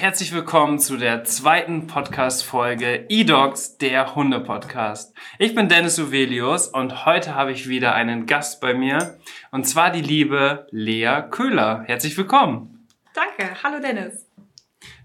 [0.00, 5.12] Herzlich willkommen zu der zweiten Podcast-Folge eDogs, der Hunde-Podcast.
[5.40, 9.18] Ich bin Dennis Uvelius und heute habe ich wieder einen Gast bei mir
[9.50, 11.82] und zwar die liebe Lea Köhler.
[11.86, 12.86] Herzlich willkommen.
[13.12, 14.24] Danke, hallo Dennis.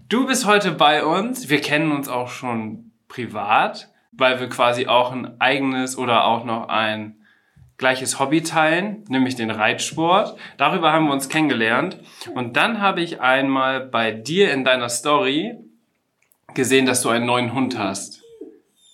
[0.08, 1.48] Du bist heute bei uns.
[1.48, 6.68] Wir kennen uns auch schon privat, weil wir quasi auch ein eigenes oder auch noch
[6.68, 7.23] ein
[7.84, 10.38] gleiches Hobby teilen, nämlich den Reitsport.
[10.56, 11.98] Darüber haben wir uns kennengelernt.
[12.34, 15.56] Und dann habe ich einmal bei dir in deiner Story
[16.54, 18.22] gesehen, dass du einen neuen Hund hast.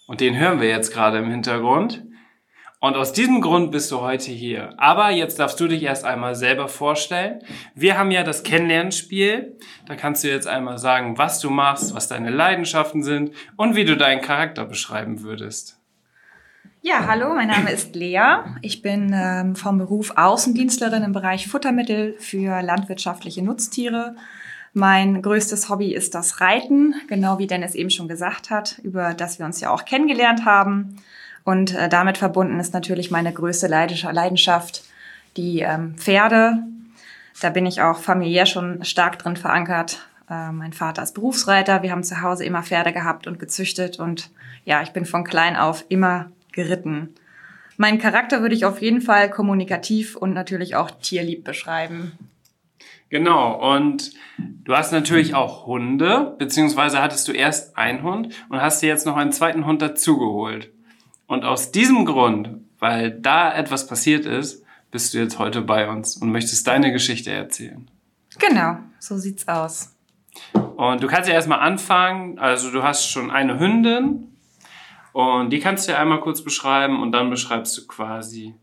[0.09, 2.03] Und den hören wir jetzt gerade im Hintergrund.
[2.81, 4.75] Und aus diesem Grund bist du heute hier.
[4.77, 7.45] Aber jetzt darfst du dich erst einmal selber vorstellen.
[7.77, 9.57] Wir haben ja das Kennenlernspiel.
[9.87, 13.85] Da kannst du jetzt einmal sagen, was du machst, was deine Leidenschaften sind und wie
[13.85, 15.80] du deinen Charakter beschreiben würdest.
[16.83, 18.39] Ja, hallo, mein Name ist Lea.
[18.63, 24.17] Ich bin ähm, vom Beruf Außendienstlerin im Bereich Futtermittel für landwirtschaftliche Nutztiere.
[24.73, 29.39] Mein größtes Hobby ist das Reiten, genau wie Dennis eben schon gesagt hat, über das
[29.39, 30.97] wir uns ja auch kennengelernt haben.
[31.45, 34.83] Und äh, damit verbunden ist natürlich meine größte Leidenschaft
[35.37, 36.63] die ähm, Pferde.
[37.43, 40.09] Da bin ich auch familiär schon stark drin verankert.
[40.31, 41.83] Äh, mein Vater ist Berufsreiter.
[41.83, 43.99] Wir haben zu Hause immer Pferde gehabt und gezüchtet.
[43.99, 44.31] Und
[44.65, 47.15] ja, ich bin von klein auf immer geritten.
[47.77, 52.13] Mein Charakter würde ich auf jeden Fall kommunikativ und natürlich auch tierlieb beschreiben.
[53.09, 58.83] Genau, und du hast natürlich auch Hunde, beziehungsweise hattest du erst einen Hund und hast
[58.83, 60.71] dir jetzt noch einen zweiten Hund dazugeholt.
[61.27, 66.17] Und aus diesem Grund, weil da etwas passiert ist, bist du jetzt heute bei uns
[66.17, 67.91] und möchtest deine Geschichte erzählen.
[68.39, 69.97] Genau, so sieht's aus.
[70.77, 72.39] Und du kannst ja erstmal anfangen.
[72.39, 74.30] Also du hast schon eine Hündin
[75.13, 78.55] und die kannst du ja einmal kurz beschreiben und dann beschreibst du quasi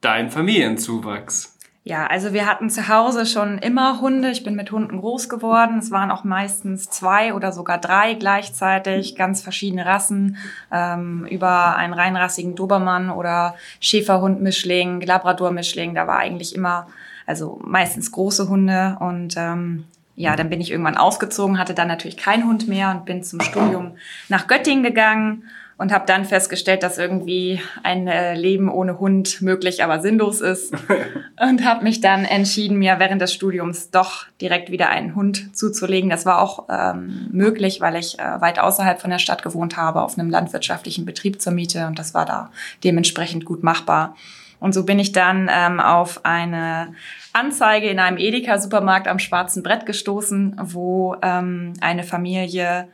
[0.00, 1.52] deinen Familienzuwachs.
[1.84, 4.30] Ja, also wir hatten zu Hause schon immer Hunde.
[4.30, 5.78] Ich bin mit Hunden groß geworden.
[5.78, 10.36] Es waren auch meistens zwei oder sogar drei gleichzeitig, ganz verschiedene Rassen,
[10.70, 15.96] ähm, über einen reinrassigen Dobermann oder Schäferhund-Mischling, Labrador-Mischling.
[15.96, 16.86] Da war eigentlich immer,
[17.26, 22.16] also meistens große Hunde und ähm, ja, dann bin ich irgendwann ausgezogen, hatte dann natürlich
[22.16, 23.96] keinen Hund mehr und bin zum Studium
[24.28, 25.48] nach Göttingen gegangen
[25.78, 30.74] und habe dann festgestellt, dass irgendwie ein äh, Leben ohne Hund möglich, aber sinnlos ist
[31.40, 36.10] und habe mich dann entschieden, mir während des Studiums doch direkt wieder einen Hund zuzulegen.
[36.10, 40.02] Das war auch ähm, möglich, weil ich äh, weit außerhalb von der Stadt gewohnt habe,
[40.02, 42.50] auf einem landwirtschaftlichen Betrieb zur Miete und das war da
[42.84, 44.14] dementsprechend gut machbar.
[44.62, 46.94] Und so bin ich dann ähm, auf eine
[47.32, 52.86] Anzeige in einem Edeka-Supermarkt am Schwarzen Brett gestoßen, wo ähm, eine Familie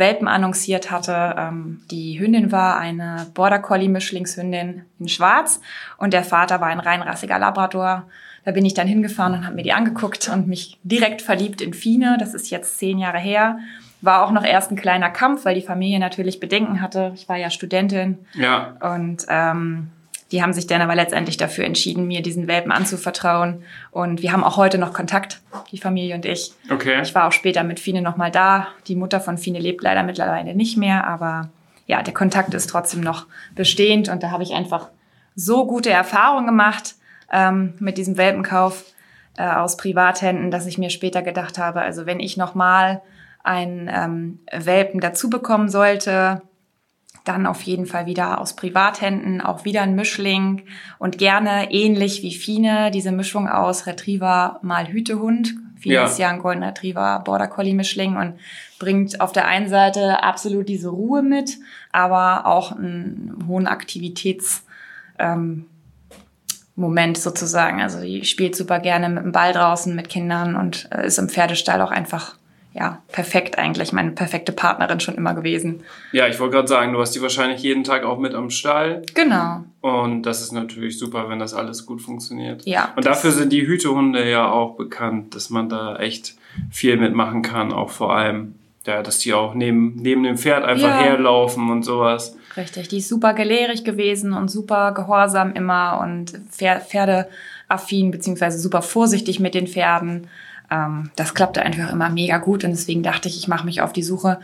[0.00, 1.36] Welpen annonciert hatte.
[1.38, 5.60] Ähm, die Hündin war eine Border Collie Mischlingshündin in Schwarz
[5.98, 8.08] und der Vater war ein reinrassiger Labrador.
[8.44, 11.74] Da bin ich dann hingefahren und habe mir die angeguckt und mich direkt verliebt in
[11.74, 12.16] Fine.
[12.18, 13.58] Das ist jetzt zehn Jahre her.
[14.00, 17.12] War auch noch erst ein kleiner Kampf, weil die Familie natürlich Bedenken hatte.
[17.14, 18.18] Ich war ja Studentin.
[18.34, 18.76] Ja.
[18.80, 19.90] Und ähm,
[20.32, 23.64] die haben sich dann aber letztendlich dafür entschieden, mir diesen Welpen anzuvertrauen.
[23.90, 25.40] Und wir haben auch heute noch Kontakt,
[25.72, 26.52] die Familie und ich.
[26.70, 27.00] Okay.
[27.02, 28.68] Ich war auch später mit Fine nochmal da.
[28.86, 31.50] Die Mutter von Fine lebt leider mittlerweile nicht mehr, aber
[31.86, 33.26] ja, der Kontakt ist trotzdem noch
[33.56, 34.08] bestehend.
[34.08, 34.88] Und da habe ich einfach
[35.34, 36.94] so gute Erfahrungen gemacht
[37.32, 38.84] ähm, mit diesem Welpenkauf
[39.36, 43.02] äh, aus Privathänden, dass ich mir später gedacht habe, also wenn ich nochmal
[43.42, 46.42] einen ähm, Welpen dazu bekommen sollte,
[47.32, 50.62] dann auf jeden Fall wieder aus Privathänden, auch wieder ein Mischling
[50.98, 55.54] und gerne ähnlich wie Fine, diese Mischung aus Retriever mal Hütehund.
[55.78, 56.04] Fine ja.
[56.04, 58.34] ist ja ein Golden Retriever Border Collie Mischling und
[58.78, 61.58] bringt auf der einen Seite absolut diese Ruhe mit,
[61.92, 64.64] aber auch einen hohen Aktivitäts,
[65.18, 65.66] ähm,
[66.76, 67.80] Moment sozusagen.
[67.80, 71.28] Also die spielt super gerne mit dem Ball draußen mit Kindern und äh, ist im
[71.28, 72.36] Pferdestall auch einfach
[72.72, 75.82] ja, perfekt eigentlich, meine perfekte Partnerin schon immer gewesen.
[76.12, 79.02] Ja, ich wollte gerade sagen, du hast die wahrscheinlich jeden Tag auch mit am Stall.
[79.14, 79.64] Genau.
[79.80, 82.64] Und das ist natürlich super, wenn das alles gut funktioniert.
[82.66, 82.92] Ja.
[82.94, 86.36] Und dafür sind die Hütehunde ja auch bekannt, dass man da echt
[86.70, 88.54] viel mitmachen kann, auch vor allem,
[88.86, 91.00] ja, dass die auch neben, neben dem Pferd einfach ja.
[91.00, 92.36] herlaufen und sowas.
[92.56, 99.40] Richtig, die ist super gelehrig gewesen und super gehorsam immer und Pferdeaffin, beziehungsweise super vorsichtig
[99.40, 100.28] mit den Pferden
[100.70, 103.92] ähm, das klappte einfach immer mega gut und deswegen dachte ich, ich mache mich auf
[103.92, 104.40] die Suche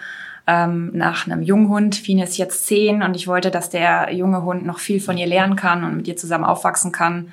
[0.47, 1.97] ähm, nach einem Junghund.
[1.97, 5.27] Fine ist jetzt zehn und ich wollte, dass der junge Hund noch viel von ihr
[5.27, 7.33] lernen kann und mit ihr zusammen aufwachsen kann.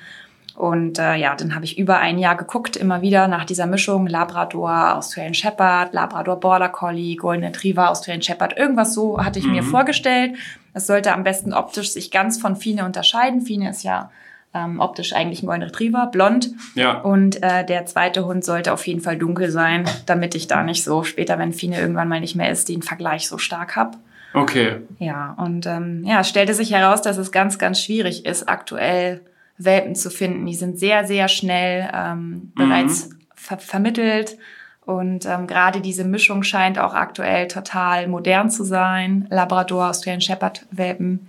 [0.56, 4.06] Und äh, ja, dann habe ich über ein Jahr geguckt, immer wieder nach dieser Mischung
[4.06, 8.56] Labrador, Australian Shepherd, Labrador Border Collie, Golden Retriever, Australian Shepherd.
[8.56, 9.52] Irgendwas so hatte ich mhm.
[9.52, 10.36] mir vorgestellt.
[10.72, 13.42] Es sollte am besten optisch sich ganz von Fine unterscheiden.
[13.42, 14.10] Fine ist ja
[14.54, 16.50] ähm, optisch eigentlich ein Golden Retriever, blond.
[16.74, 17.00] Ja.
[17.00, 20.84] Und äh, der zweite Hund sollte auf jeden Fall dunkel sein, damit ich da nicht
[20.84, 23.98] so später, wenn Fine irgendwann mal nicht mehr ist, den Vergleich so stark hab.
[24.32, 24.78] Okay.
[24.98, 29.20] Ja, und ähm, ja, es stellte sich heraus, dass es ganz, ganz schwierig ist, aktuell
[29.58, 30.46] Welpen zu finden.
[30.46, 33.18] Die sind sehr, sehr schnell ähm, bereits mhm.
[33.34, 34.36] ver vermittelt.
[34.84, 39.26] Und ähm, gerade diese Mischung scheint auch aktuell total modern zu sein.
[39.30, 41.26] Labrador, Australian Shepherd Welpen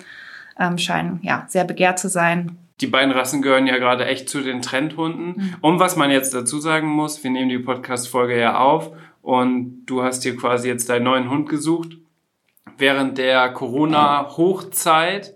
[0.59, 2.57] ähm, scheinen ja sehr begehrt zu sein.
[2.81, 5.27] Die beiden Rassen gehören ja gerade echt zu den Trendhunden.
[5.27, 5.55] Mhm.
[5.61, 8.91] Und was man jetzt dazu sagen muss, wir nehmen die Podcast-Folge ja auf
[9.21, 11.97] und du hast hier quasi jetzt deinen neuen Hund gesucht
[12.77, 15.33] während der Corona-Hochzeit.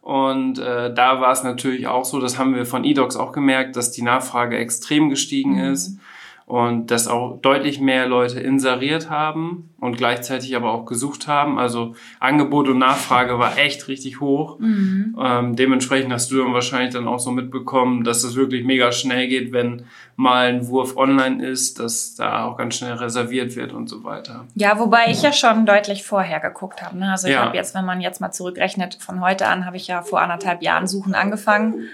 [0.00, 3.74] Und äh, da war es natürlich auch so, das haben wir von eDocs auch gemerkt,
[3.74, 5.72] dass die Nachfrage extrem gestiegen mhm.
[5.72, 5.98] ist
[6.46, 11.58] und dass auch deutlich mehr Leute inseriert haben und gleichzeitig aber auch gesucht haben.
[11.58, 14.60] Also Angebot und Nachfrage war echt richtig hoch.
[14.60, 15.16] Mhm.
[15.20, 19.26] Ähm, dementsprechend hast du dann wahrscheinlich dann auch so mitbekommen, dass es wirklich mega schnell
[19.26, 23.88] geht, wenn mal ein Wurf online ist, dass da auch ganz schnell reserviert wird und
[23.88, 24.44] so weiter.
[24.54, 26.96] Ja, wobei ich ja schon deutlich vorher geguckt habe.
[26.96, 27.10] Ne?
[27.10, 27.46] Also ich ja.
[27.46, 30.62] habe jetzt, wenn man jetzt mal zurückrechnet, von heute an habe ich ja vor anderthalb
[30.62, 31.88] Jahren Suchen angefangen.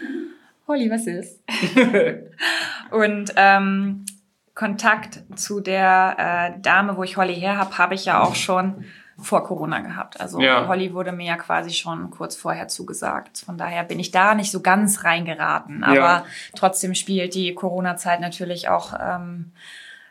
[0.68, 1.40] Holly, was ist?
[2.90, 4.04] und ähm,
[4.54, 8.84] Kontakt zu der äh, Dame, wo ich Holly her habe, habe ich ja auch schon
[9.18, 10.20] vor Corona gehabt.
[10.20, 10.66] Also ja.
[10.66, 13.38] Holly wurde mir ja quasi schon kurz vorher zugesagt.
[13.38, 15.84] Von daher bin ich da nicht so ganz reingeraten.
[15.84, 16.24] Aber ja.
[16.56, 19.52] trotzdem spielt die Corona-Zeit natürlich auch ähm,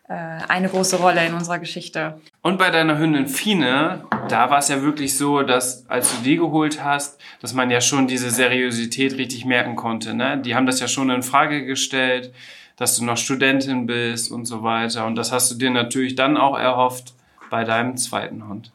[0.07, 0.13] äh,
[0.47, 2.19] eine große Rolle in unserer Geschichte.
[2.41, 6.37] Und bei deiner Hündin Fine, da war es ja wirklich so, dass als du die
[6.37, 10.13] geholt hast, dass man ja schon diese Seriosität richtig merken konnte.
[10.13, 10.37] Ne?
[10.37, 12.33] Die haben das ja schon in Frage gestellt
[12.81, 15.05] dass du noch Studentin bist und so weiter.
[15.05, 17.13] Und das hast du dir natürlich dann auch erhofft
[17.51, 18.71] bei deinem zweiten Hund.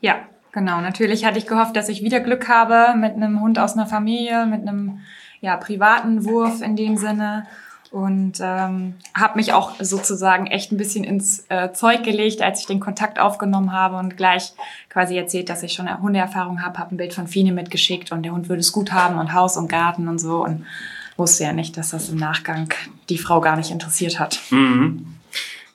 [0.00, 0.20] Ja,
[0.52, 0.80] genau.
[0.80, 4.46] Natürlich hatte ich gehofft, dass ich wieder Glück habe mit einem Hund aus einer Familie,
[4.46, 5.00] mit einem
[5.42, 7.46] ja, privaten Wurf in dem Sinne.
[7.90, 12.66] Und ähm, habe mich auch sozusagen echt ein bisschen ins äh, Zeug gelegt, als ich
[12.66, 14.54] den Kontakt aufgenommen habe und gleich
[14.88, 18.32] quasi erzählt, dass ich schon Hundeerfahrung habe, habe ein Bild von Fine mitgeschickt und der
[18.32, 20.42] Hund würde es gut haben und Haus und Garten und so.
[20.42, 20.64] Und
[21.22, 22.68] wusste ja nicht, dass das im Nachgang
[23.08, 24.40] die Frau gar nicht interessiert hat.
[24.50, 25.06] Mhm.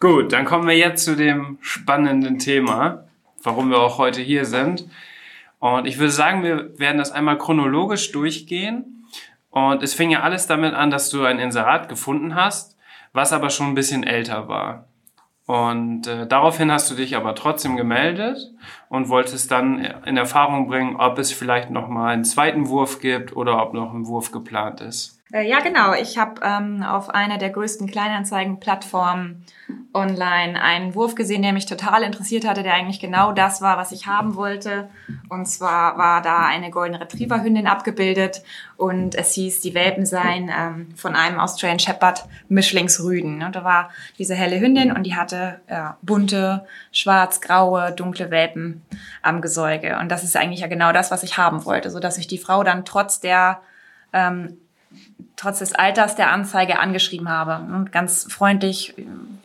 [0.02, 3.06] Gut, dann kommen wir jetzt zu dem spannenden Thema,
[3.44, 4.90] warum wir auch heute hier sind.
[5.60, 9.06] Und ich würde sagen, wir werden das einmal chronologisch durchgehen.
[9.50, 12.76] Und es fing ja alles damit an, dass du ein Inserat gefunden hast,
[13.14, 14.86] was aber schon ein bisschen älter war.
[15.46, 18.38] Und äh, daraufhin hast du dich aber trotzdem gemeldet
[18.90, 23.34] und wolltest dann in Erfahrung bringen, ob es vielleicht noch mal einen zweiten Wurf gibt
[23.34, 25.17] oder ob noch ein Wurf geplant ist.
[25.34, 25.94] Äh, ja, genau.
[25.94, 29.46] Ich habe ähm, auf einer der größten Kleinanzeigen-Plattformen
[29.94, 33.92] online einen Wurf gesehen, der mich total interessiert hatte, der eigentlich genau das war, was
[33.92, 34.90] ich haben wollte.
[35.28, 38.44] Und zwar war da eine Golden Retriever-Hündin abgebildet
[38.78, 43.44] und es hieß, die Welpen seien ähm, von einem Australian Shepherd Mischlingsrüden.
[43.44, 48.86] Und da war diese helle Hündin und die hatte ja, bunte, schwarz-graue, dunkle Welpen
[49.22, 49.98] am Gesäuge.
[50.00, 52.38] Und das ist eigentlich ja genau das, was ich haben wollte, so dass ich die
[52.38, 53.60] Frau dann trotz der
[54.14, 54.58] ähm,
[55.36, 57.64] trotz des Alters der Anzeige angeschrieben habe.
[57.74, 58.96] Und ganz freundlich,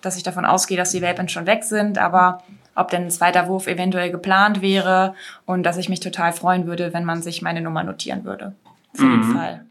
[0.00, 2.42] dass ich davon ausgehe, dass die Welpen schon weg sind, aber
[2.74, 5.14] ob denn ein zweiter Wurf eventuell geplant wäre
[5.44, 8.54] und dass ich mich total freuen würde, wenn man sich meine Nummer notieren würde.
[8.94, 9.20] Für mhm.
[9.20, 9.66] den Fall.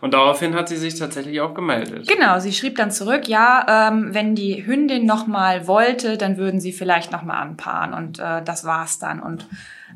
[0.00, 2.06] Und daraufhin hat sie sich tatsächlich auch gemeldet.
[2.06, 6.72] Genau, sie schrieb dann zurück, ja, ähm, wenn die Hündin nochmal wollte, dann würden sie
[6.72, 7.92] vielleicht nochmal anpaaren.
[7.92, 9.20] Und äh, das war's dann.
[9.20, 9.46] Und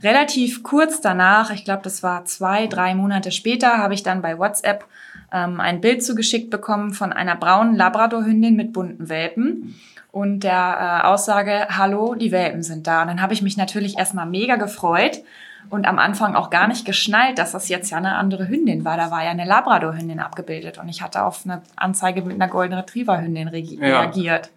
[0.02, 4.38] relativ kurz danach, ich glaube, das war zwei, drei Monate später, habe ich dann bei
[4.38, 4.84] WhatsApp
[5.36, 9.74] ähm, ein Bild zugeschickt bekommen von einer braunen Labradorhündin mit bunten Welpen
[10.10, 13.02] und der äh, Aussage, hallo, die Welpen sind da.
[13.02, 15.22] Und dann habe ich mich natürlich erstmal mega gefreut
[15.68, 18.96] und am Anfang auch gar nicht geschnallt, dass das jetzt ja eine andere Hündin war.
[18.96, 22.74] Da war ja eine Labradorhündin abgebildet und ich hatte auf eine Anzeige mit einer Golden
[22.74, 24.50] Retriever Hündin reagiert.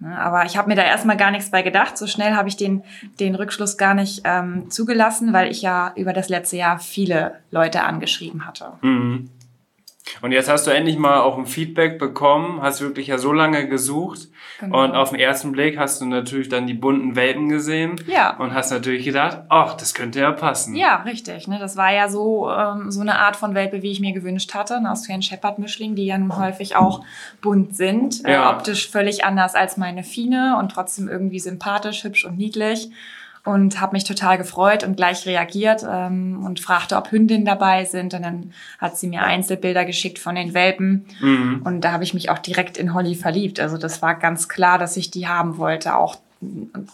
[0.00, 1.96] Ne, aber ich habe mir da erstmal gar nichts bei gedacht.
[1.96, 2.82] So schnell habe ich den,
[3.20, 7.84] den Rückschluss gar nicht ähm, zugelassen, weil ich ja über das letzte Jahr viele Leute
[7.84, 8.72] angeschrieben hatte.
[8.82, 9.30] Mhm.
[10.22, 13.68] Und jetzt hast du endlich mal auch ein Feedback bekommen, hast wirklich ja so lange
[13.68, 14.28] gesucht.
[14.58, 14.84] Genau.
[14.84, 17.96] Und auf den ersten Blick hast du natürlich dann die bunten Welpen gesehen.
[18.06, 18.36] Ja.
[18.36, 20.74] Und hast natürlich gedacht, ach, das könnte ja passen.
[20.74, 21.48] Ja, richtig.
[21.48, 21.58] Ne?
[21.58, 24.76] Das war ja so, ähm, so eine Art von Welpe, wie ich mir gewünscht hatte.
[24.76, 27.04] Ein Australian Shepherd Mischling, die ja nun häufig auch
[27.40, 28.24] bunt sind.
[28.24, 28.50] Äh, ja.
[28.50, 32.90] Äh, optisch völlig anders als meine Fine und trotzdem irgendwie sympathisch, hübsch und niedlich.
[33.44, 38.14] Und habe mich total gefreut und gleich reagiert ähm, und fragte, ob Hündinnen dabei sind.
[38.14, 41.06] Und dann hat sie mir Einzelbilder geschickt von den Welpen.
[41.20, 41.62] Mhm.
[41.64, 43.60] Und da habe ich mich auch direkt in Holly verliebt.
[43.60, 46.18] Also das war ganz klar, dass ich die haben wollte, auch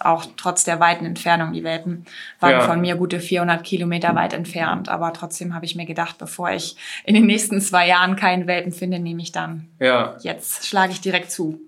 [0.01, 1.53] auch trotz der weiten Entfernung.
[1.53, 2.05] Die Welpen
[2.41, 2.61] waren ja.
[2.63, 4.89] von mir gute 400 Kilometer weit entfernt.
[4.89, 8.73] Aber trotzdem habe ich mir gedacht, bevor ich in den nächsten zwei Jahren keinen Welpen
[8.73, 9.69] finde, nehme ich dann.
[9.79, 10.17] Ja.
[10.21, 11.61] Jetzt schlage ich direkt zu.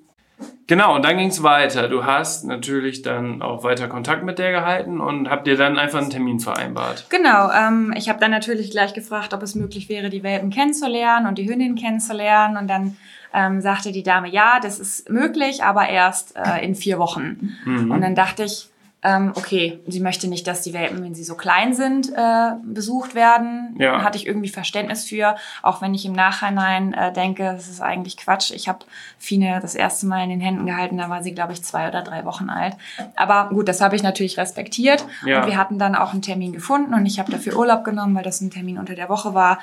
[0.69, 1.89] Genau, und dann ging es weiter.
[1.89, 5.99] Du hast natürlich dann auch weiter Kontakt mit der gehalten und habt dir dann einfach
[5.99, 7.07] einen Termin vereinbart.
[7.09, 11.27] Genau, ähm, ich habe dann natürlich gleich gefragt, ob es möglich wäre, die Welpen kennenzulernen
[11.27, 12.59] und die Hündin kennenzulernen.
[12.59, 12.97] Und dann
[13.33, 17.57] ähm, sagte die Dame, ja, das ist möglich, aber erst äh, in vier Wochen.
[17.65, 17.91] Mhm.
[17.91, 18.69] Und dann dachte ich,
[19.03, 23.15] ähm, okay, sie möchte nicht, dass die Welpen, wenn sie so klein sind, äh, besucht
[23.15, 23.77] werden.
[23.79, 24.03] Ja.
[24.03, 28.17] Hatte ich irgendwie Verständnis für, auch wenn ich im Nachhinein äh, denke, das ist eigentlich
[28.17, 28.51] Quatsch.
[28.51, 28.81] Ich habe
[29.19, 32.03] Fine das erste Mal in den Händen gehalten, da war sie, glaube ich, zwei oder
[32.03, 32.77] drei Wochen alt.
[33.15, 35.05] Aber gut, das habe ich natürlich respektiert.
[35.25, 35.43] Ja.
[35.43, 38.25] Und wir hatten dann auch einen Termin gefunden und ich habe dafür Urlaub genommen, weil
[38.25, 39.61] das ein Termin unter der Woche war.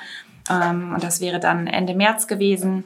[0.50, 2.84] Ähm, und das wäre dann Ende März gewesen.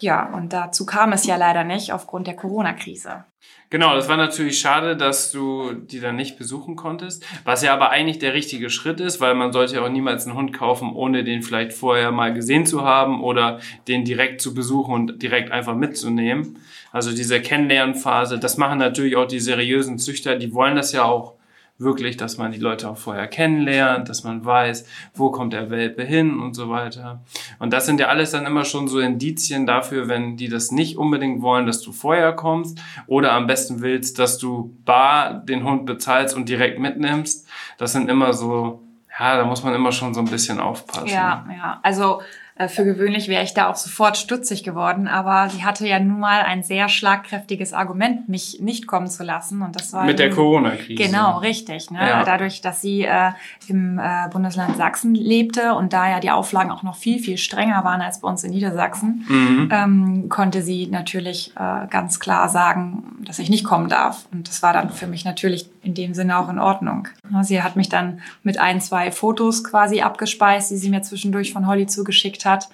[0.00, 3.24] Ja, und dazu kam es ja leider nicht aufgrund der Corona-Krise.
[3.70, 7.90] Genau, das war natürlich schade, dass du die dann nicht besuchen konntest, was ja aber
[7.90, 11.22] eigentlich der richtige Schritt ist, weil man sollte ja auch niemals einen Hund kaufen, ohne
[11.22, 15.76] den vielleicht vorher mal gesehen zu haben oder den direkt zu besuchen und direkt einfach
[15.76, 16.58] mitzunehmen.
[16.90, 21.34] Also diese Kennenlernphase, das machen natürlich auch die seriösen Züchter, die wollen das ja auch
[21.80, 26.04] wirklich, dass man die Leute auch vorher kennenlernt, dass man weiß, wo kommt der Welpe
[26.04, 27.24] hin und so weiter.
[27.58, 30.98] Und das sind ja alles dann immer schon so Indizien dafür, wenn die das nicht
[30.98, 35.86] unbedingt wollen, dass du vorher kommst oder am besten willst, dass du bar den Hund
[35.86, 37.48] bezahlst und direkt mitnimmst.
[37.78, 38.82] Das sind immer so,
[39.18, 41.08] ja, da muss man immer schon so ein bisschen aufpassen.
[41.08, 41.80] Ja, ja.
[41.82, 42.20] Also
[42.68, 46.42] für gewöhnlich wäre ich da auch sofort stutzig geworden, aber sie hatte ja nun mal
[46.42, 49.62] ein sehr schlagkräftiges Argument, mich nicht kommen zu lassen.
[49.62, 51.02] Und das war mit der Corona-Krise.
[51.02, 51.90] Genau, richtig.
[51.90, 52.00] Ne?
[52.00, 52.24] Ja.
[52.24, 53.32] Dadurch, dass sie äh,
[53.68, 57.84] im äh, Bundesland Sachsen lebte und da ja die Auflagen auch noch viel, viel strenger
[57.84, 59.68] waren als bei uns in Niedersachsen, mhm.
[59.72, 64.26] ähm, konnte sie natürlich äh, ganz klar sagen, dass ich nicht kommen darf.
[64.32, 67.08] Und das war dann für mich natürlich in dem Sinne auch in Ordnung.
[67.42, 71.66] Sie hat mich dann mit ein, zwei Fotos quasi abgespeist, die sie mir zwischendurch von
[71.66, 72.68] Holly zugeschickt hat.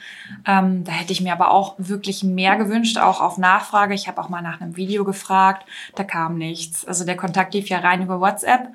[0.47, 3.95] Ähm, da hätte ich mir aber auch wirklich mehr gewünscht, auch auf Nachfrage.
[3.95, 6.85] Ich habe auch mal nach einem Video gefragt, da kam nichts.
[6.85, 8.69] Also der Kontakt lief ja rein über WhatsApp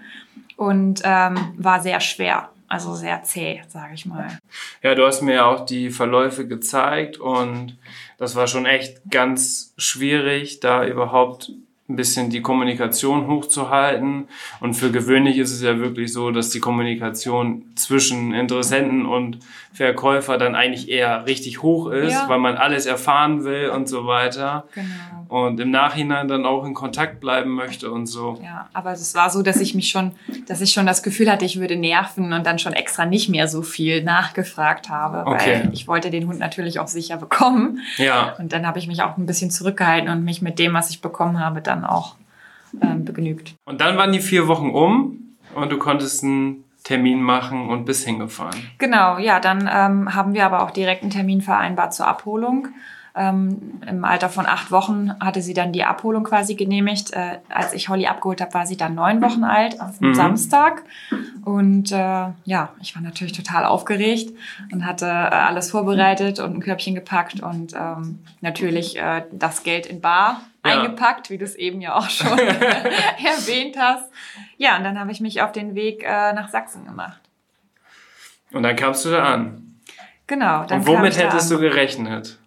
[0.56, 2.50] und ähm, war sehr schwer.
[2.68, 4.38] Also sehr zäh, sage ich mal.
[4.82, 7.78] Ja, du hast mir ja auch die Verläufe gezeigt und
[8.18, 11.52] das war schon echt ganz schwierig, da überhaupt
[11.92, 14.28] ein bisschen die Kommunikation hochzuhalten.
[14.60, 19.40] Und für gewöhnlich ist es ja wirklich so, dass die Kommunikation zwischen Interessenten und
[19.74, 22.30] Verkäufer dann eigentlich eher richtig hoch ist, ja.
[22.30, 24.66] weil man alles erfahren will und so weiter.
[24.74, 25.21] Genau.
[25.32, 28.38] Und im Nachhinein dann auch in Kontakt bleiben möchte und so.
[28.44, 30.12] Ja, aber es war so, dass ich mich schon,
[30.46, 33.48] dass ich schon das Gefühl hatte, ich würde nerven und dann schon extra nicht mehr
[33.48, 35.62] so viel nachgefragt habe, okay.
[35.64, 37.80] weil ich wollte den Hund natürlich auch sicher bekommen.
[37.96, 38.36] Ja.
[38.40, 41.00] Und dann habe ich mich auch ein bisschen zurückgehalten und mich mit dem, was ich
[41.00, 42.18] bekommen habe, dann auch
[42.82, 43.56] ähm, begnügt.
[43.64, 48.04] Und dann waren die vier Wochen um und du konntest einen Termin machen und bis
[48.04, 48.60] hingefahren.
[48.80, 52.68] Genau, ja, dann ähm, haben wir aber auch direkt einen Termin vereinbart zur Abholung.
[53.14, 57.12] Ähm, Im Alter von acht Wochen hatte sie dann die Abholung quasi genehmigt.
[57.12, 60.16] Äh, als ich Holly abgeholt habe, war sie dann neun Wochen alt, auf dem mhm.
[60.16, 60.84] Samstag.
[61.44, 61.96] Und äh,
[62.46, 64.34] ja, ich war natürlich total aufgeregt
[64.72, 69.86] und hatte äh, alles vorbereitet und ein Körbchen gepackt und ähm, natürlich äh, das Geld
[69.88, 70.80] in Bar ja.
[70.80, 74.10] eingepackt, wie du es eben ja auch schon erwähnt hast.
[74.58, 77.20] Ja, und dann habe ich mich auf den Weg äh, nach Sachsen gemacht.
[78.54, 79.80] Und dann kamst du da an.
[80.28, 80.64] Genau.
[80.66, 82.38] Dann und womit hättest du gerechnet?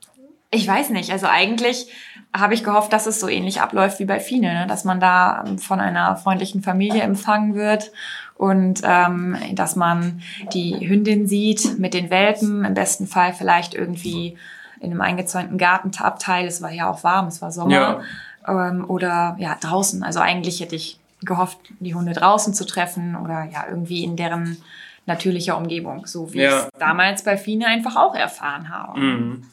[0.54, 1.11] Ich weiß nicht.
[1.11, 1.88] Also eigentlich
[2.32, 4.66] habe ich gehofft, dass es so ähnlich abläuft wie bei Fine, ne?
[4.66, 7.92] dass man da von einer freundlichen Familie empfangen wird
[8.37, 14.37] und ähm, dass man die Hündin sieht mit den Welpen, im besten Fall vielleicht irgendwie
[14.80, 16.46] in einem eingezäunten Gartenabteil.
[16.46, 18.02] Es war ja auch warm, es war Sommer.
[18.46, 18.68] Ja.
[18.68, 20.02] Ähm, oder ja, draußen.
[20.02, 24.58] Also eigentlich hätte ich gehofft, die Hunde draußen zu treffen oder ja, irgendwie in deren
[25.06, 26.49] natürlicher Umgebung, so wie ja.
[26.49, 29.00] ich es damals bei Fine einfach auch erfahren habe.
[29.00, 29.44] Mhm.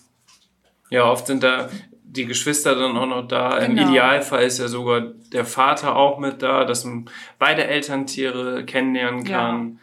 [0.91, 1.69] Ja, oft sind da
[2.03, 3.57] die Geschwister dann auch noch da.
[3.59, 3.81] Genau.
[3.81, 9.23] Im Idealfall ist ja sogar der Vater auch mit da, dass man beide Elterntiere kennenlernen
[9.23, 9.79] kann.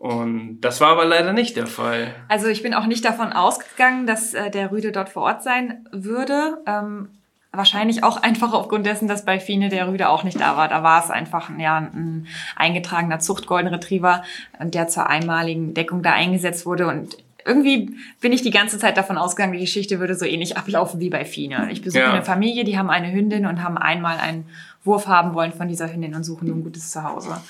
[0.00, 0.08] Ja.
[0.08, 2.14] Und das war aber leider nicht der Fall.
[2.28, 5.86] Also ich bin auch nicht davon ausgegangen, dass äh, der Rüde dort vor Ort sein
[5.92, 6.58] würde.
[6.66, 7.10] Ähm,
[7.52, 10.68] wahrscheinlich auch einfach aufgrund dessen, dass bei Fine der Rüde auch nicht da war.
[10.68, 12.26] Da war es einfach ja, ein
[12.56, 14.22] eingetragener Zucht Golden Retriever,
[14.60, 16.86] der zur einmaligen Deckung da eingesetzt wurde.
[16.86, 21.00] Und irgendwie bin ich die ganze Zeit davon ausgegangen, die Geschichte würde so ähnlich ablaufen
[21.00, 21.70] wie bei Fine.
[21.70, 22.12] Ich besuche ja.
[22.12, 24.46] eine Familie, die haben eine Hündin und haben einmal einen
[24.84, 27.40] Wurf haben wollen von dieser Hündin und suchen nun ein gutes Zuhause.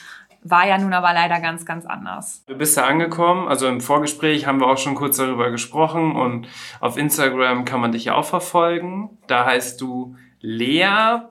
[0.42, 2.42] War ja nun aber leider ganz, ganz anders.
[2.46, 6.48] Du bist da angekommen, also im Vorgespräch haben wir auch schon kurz darüber gesprochen und
[6.80, 9.10] auf Instagram kann man dich ja auch verfolgen.
[9.26, 11.30] Da heißt du lea.k.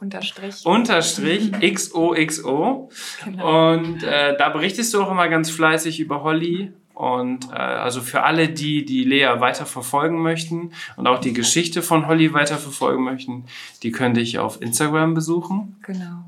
[0.00, 0.54] Unterstrich.
[0.66, 2.90] Unterstrich XOXO.
[3.24, 3.72] Genau.
[3.72, 6.72] Und äh, da berichtest du auch immer ganz fleißig über Holly.
[6.94, 11.82] Und äh, also für alle, die die Lea weiter verfolgen möchten und auch die Geschichte
[11.82, 13.46] von Holly weiter verfolgen möchten,
[13.82, 15.76] die können dich auf Instagram besuchen.
[15.82, 16.24] Genau.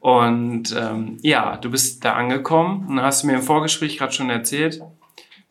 [0.00, 4.80] Und ähm, ja, du bist da angekommen und hast mir im Vorgespräch gerade schon erzählt,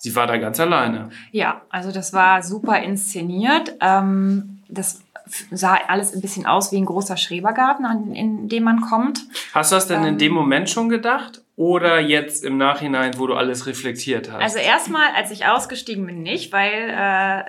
[0.06, 1.10] sie war da ganz alleine.
[1.32, 3.74] Ja, also das war super inszeniert.
[3.82, 5.02] Ähm, das
[5.50, 9.22] sah alles ein bisschen aus wie ein großer Schrebergarten, in, in dem man kommt.
[9.52, 11.42] Hast du das denn ähm, in dem Moment schon gedacht?
[11.56, 14.44] Oder jetzt im Nachhinein, wo du alles reflektiert hast?
[14.44, 17.44] Also erstmal, als ich ausgestiegen bin, nicht, weil äh,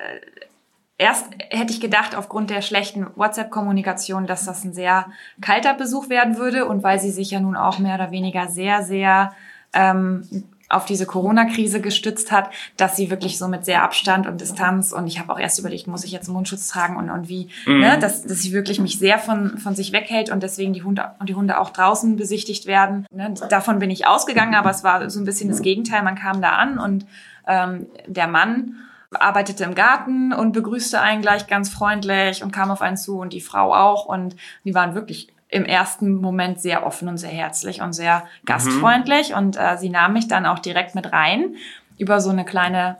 [0.96, 5.08] erst hätte ich gedacht, aufgrund der schlechten WhatsApp-Kommunikation, dass das ein sehr
[5.42, 8.82] kalter Besuch werden würde und weil sie sich ja nun auch mehr oder weniger sehr,
[8.82, 9.34] sehr
[9.74, 10.22] ähm,
[10.68, 15.06] auf diese Corona-Krise gestützt hat, dass sie wirklich so mit sehr Abstand und Distanz und
[15.06, 17.80] ich habe auch erst überlegt, muss ich jetzt Mundschutz tragen und, und wie, mhm.
[17.80, 21.12] ne, dass, dass sie wirklich mich sehr von, von sich weghält und deswegen die Hunde
[21.20, 23.06] und die Hunde auch draußen besichtigt werden.
[23.10, 26.02] Ne, davon bin ich ausgegangen, aber es war so ein bisschen das Gegenteil.
[26.02, 27.06] Man kam da an und
[27.46, 28.76] ähm, der Mann
[29.12, 33.32] arbeitete im Garten und begrüßte einen gleich ganz freundlich und kam auf einen zu und
[33.32, 37.80] die Frau auch und die waren wirklich im ersten Moment sehr offen und sehr herzlich
[37.80, 39.30] und sehr gastfreundlich.
[39.30, 39.36] Mhm.
[39.36, 41.56] Und äh, sie nahm mich dann auch direkt mit rein
[41.98, 42.98] über so eine kleine,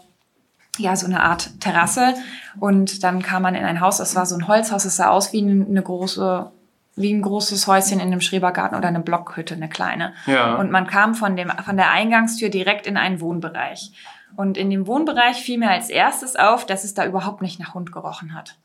[0.79, 2.15] ja, so eine Art Terrasse.
[2.59, 5.33] Und dann kam man in ein Haus, das war so ein Holzhaus, es sah aus
[5.33, 6.51] wie eine große
[6.99, 10.15] wie ein großes Häuschen in einem Schrebergarten oder eine Blockhütte, eine kleine.
[10.25, 10.55] Ja.
[10.55, 13.93] Und man kam von, dem, von der Eingangstür direkt in einen Wohnbereich.
[14.35, 17.75] Und in dem Wohnbereich fiel mir als erstes auf, dass es da überhaupt nicht nach
[17.75, 18.57] Hund gerochen hat.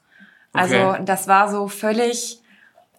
[0.54, 1.02] Also okay.
[1.04, 2.41] das war so völlig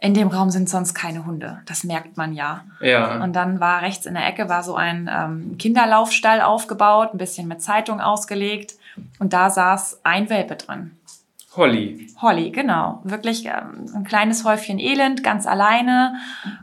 [0.02, 1.62] in dem Raum sind sonst keine Hunde.
[1.66, 2.64] Das merkt man ja.
[2.80, 3.22] Ja.
[3.22, 7.46] Und dann war rechts in der Ecke war so ein ähm, Kinderlaufstall aufgebaut, ein bisschen
[7.46, 8.74] mit Zeitung ausgelegt.
[9.20, 10.90] Und da saß ein Welpe drin.
[11.54, 12.08] Holly.
[12.20, 13.00] Holly, genau.
[13.04, 16.14] Wirklich ähm, ein kleines Häufchen Elend, ganz alleine.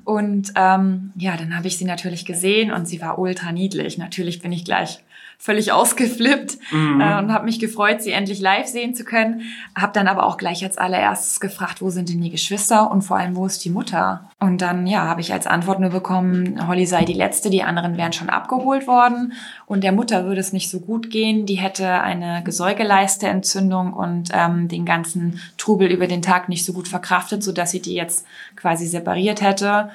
[0.03, 3.97] Und ähm, ja, dann habe ich sie natürlich gesehen und sie war ultra niedlich.
[3.97, 5.03] Natürlich bin ich gleich
[5.41, 7.01] völlig ausgeflippt mhm.
[7.01, 9.41] äh, und habe mich gefreut, sie endlich live sehen zu können.
[9.75, 13.17] Habe dann aber auch gleich als allererstes gefragt, wo sind denn die Geschwister und vor
[13.17, 14.29] allem, wo ist die Mutter?
[14.39, 17.97] Und dann, ja, habe ich als Antwort nur bekommen, Holly sei die Letzte, die anderen
[17.97, 19.33] wären schon abgeholt worden
[19.65, 21.45] und der Mutter würde es nicht so gut gehen.
[21.45, 26.87] Die hätte eine Gesäugeleisteentzündung und ähm, den ganzen Trubel über den Tag nicht so gut
[26.87, 29.89] verkraftet, sodass sie die jetzt quasi separiert hätte.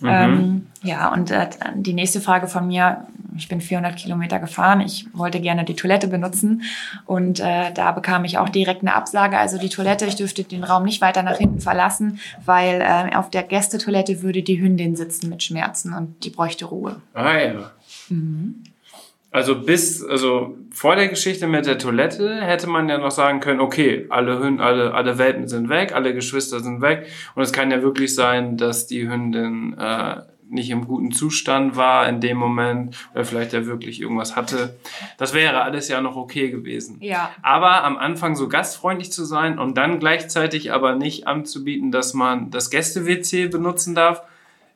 [0.00, 0.08] Mhm.
[0.08, 5.06] Ähm, ja, und äh, die nächste Frage von mir, ich bin 400 Kilometer gefahren, ich
[5.12, 6.62] wollte gerne die Toilette benutzen
[7.04, 10.62] und äh, da bekam ich auch direkt eine Absage, also die Toilette, ich dürfte den
[10.62, 15.28] Raum nicht weiter nach hinten verlassen, weil äh, auf der Gästetoilette würde die Hündin sitzen
[15.28, 17.00] mit Schmerzen und die bräuchte Ruhe.
[17.14, 17.70] Ah ja.
[18.08, 18.62] Mhm.
[19.30, 23.60] Also bis, also vor der Geschichte mit der Toilette hätte man ja noch sagen können,
[23.60, 27.06] okay, alle Hünden, alle, alle Welpen sind weg, alle Geschwister sind weg.
[27.34, 32.08] Und es kann ja wirklich sein, dass die Hündin äh, nicht im guten Zustand war
[32.08, 34.78] in dem Moment oder vielleicht ja wirklich irgendwas hatte.
[35.18, 36.96] Das wäre alles ja noch okay gewesen.
[37.00, 37.30] Ja.
[37.42, 42.50] Aber am Anfang so gastfreundlich zu sein und dann gleichzeitig aber nicht anzubieten, dass man
[42.50, 44.22] das Gäste-WC benutzen darf,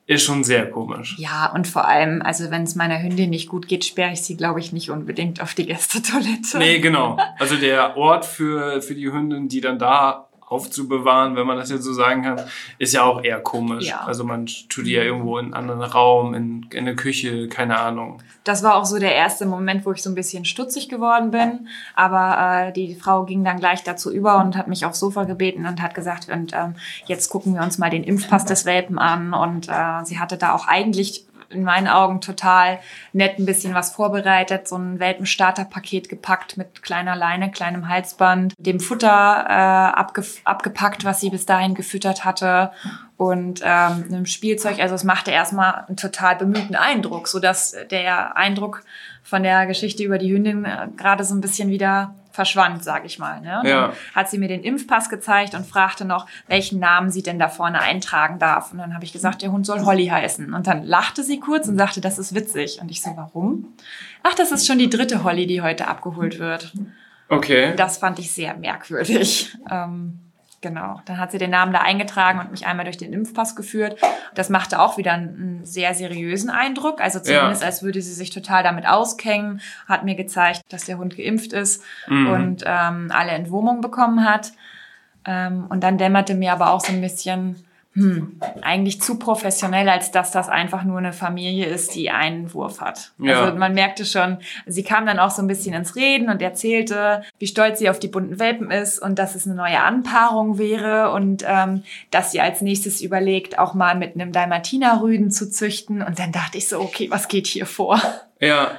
[0.05, 1.15] ist schon sehr komisch.
[1.17, 4.35] Ja, und vor allem, also wenn es meiner Hündin nicht gut geht, sperre ich sie,
[4.35, 6.57] glaube ich, nicht unbedingt auf die Gästetoilette.
[6.57, 7.17] Nee, genau.
[7.39, 11.83] Also der Ort für, für die Hündin, die dann da aufzubewahren, wenn man das jetzt
[11.83, 12.41] so sagen kann,
[12.77, 13.87] ist ja auch eher komisch.
[13.87, 14.01] Ja.
[14.05, 17.79] Also man tut die ja irgendwo in einen anderen Raum, in, in eine Küche, keine
[17.79, 18.21] Ahnung.
[18.43, 21.67] Das war auch so der erste Moment, wo ich so ein bisschen stutzig geworden bin.
[21.95, 25.65] Aber äh, die Frau ging dann gleich dazu über und hat mich aufs Sofa gebeten
[25.65, 29.33] und hat gesagt, und ähm, jetzt gucken wir uns mal den Impfpass des Welpen an.
[29.33, 32.79] Und äh, sie hatte da auch eigentlich in meinen Augen total
[33.11, 38.79] nett ein bisschen was vorbereitet, so ein Welpenstarterpaket gepackt mit kleiner Leine, kleinem Halsband, dem
[38.79, 42.71] Futter äh, abge abgepackt, was sie bis dahin gefüttert hatte
[43.17, 44.79] und ähm, einem Spielzeug.
[44.79, 48.83] Also es machte erstmal einen total bemühten Eindruck, so dass der Eindruck
[49.23, 53.19] von der Geschichte über die Hündin äh, gerade so ein bisschen wieder verschwand, sage ich
[53.19, 53.39] mal.
[53.41, 53.61] Ne?
[53.63, 53.93] Ja.
[54.13, 57.79] hat sie mir den Impfpass gezeigt und fragte noch, welchen Namen sie denn da vorne
[57.79, 58.71] eintragen darf.
[58.71, 60.53] Und dann habe ich gesagt, der Hund soll Holly heißen.
[60.53, 62.79] Und dann lachte sie kurz und sagte, das ist witzig.
[62.81, 63.73] Und ich so, warum?
[64.23, 66.73] Ach, das ist schon die dritte Holly, die heute abgeholt wird.
[67.29, 67.75] Okay.
[67.75, 69.55] Das fand ich sehr merkwürdig.
[69.69, 70.19] Ähm,
[70.63, 71.01] Genau.
[71.03, 73.99] Dann hat sie den Namen da eingetragen und mich einmal durch den Impfpass geführt.
[74.33, 77.01] Das machte auch wieder einen sehr seriösen Eindruck.
[77.01, 77.67] Also zumindest ja.
[77.67, 81.83] als würde sie sich total damit auskennen, hat mir gezeigt, dass der Hund geimpft ist
[82.07, 82.27] mhm.
[82.29, 84.53] und ähm, alle Entwurmung bekommen hat.
[85.25, 87.57] Ähm, und dann dämmerte mir aber auch so ein bisschen,
[87.93, 92.81] hm, eigentlich zu professionell, als dass das einfach nur eine Familie ist, die einen Wurf
[92.81, 93.11] hat.
[93.19, 93.41] Ja.
[93.43, 97.21] Also man merkte schon, sie kam dann auch so ein bisschen ins Reden und erzählte,
[97.37, 101.11] wie stolz sie auf die bunten Welpen ist und dass es eine neue Anpaarung wäre
[101.11, 106.01] und ähm, dass sie als nächstes überlegt, auch mal mit einem Dalmatiner-Rüden zu züchten.
[106.01, 108.01] Und dann dachte ich so, okay, was geht hier vor?
[108.39, 108.71] Ja.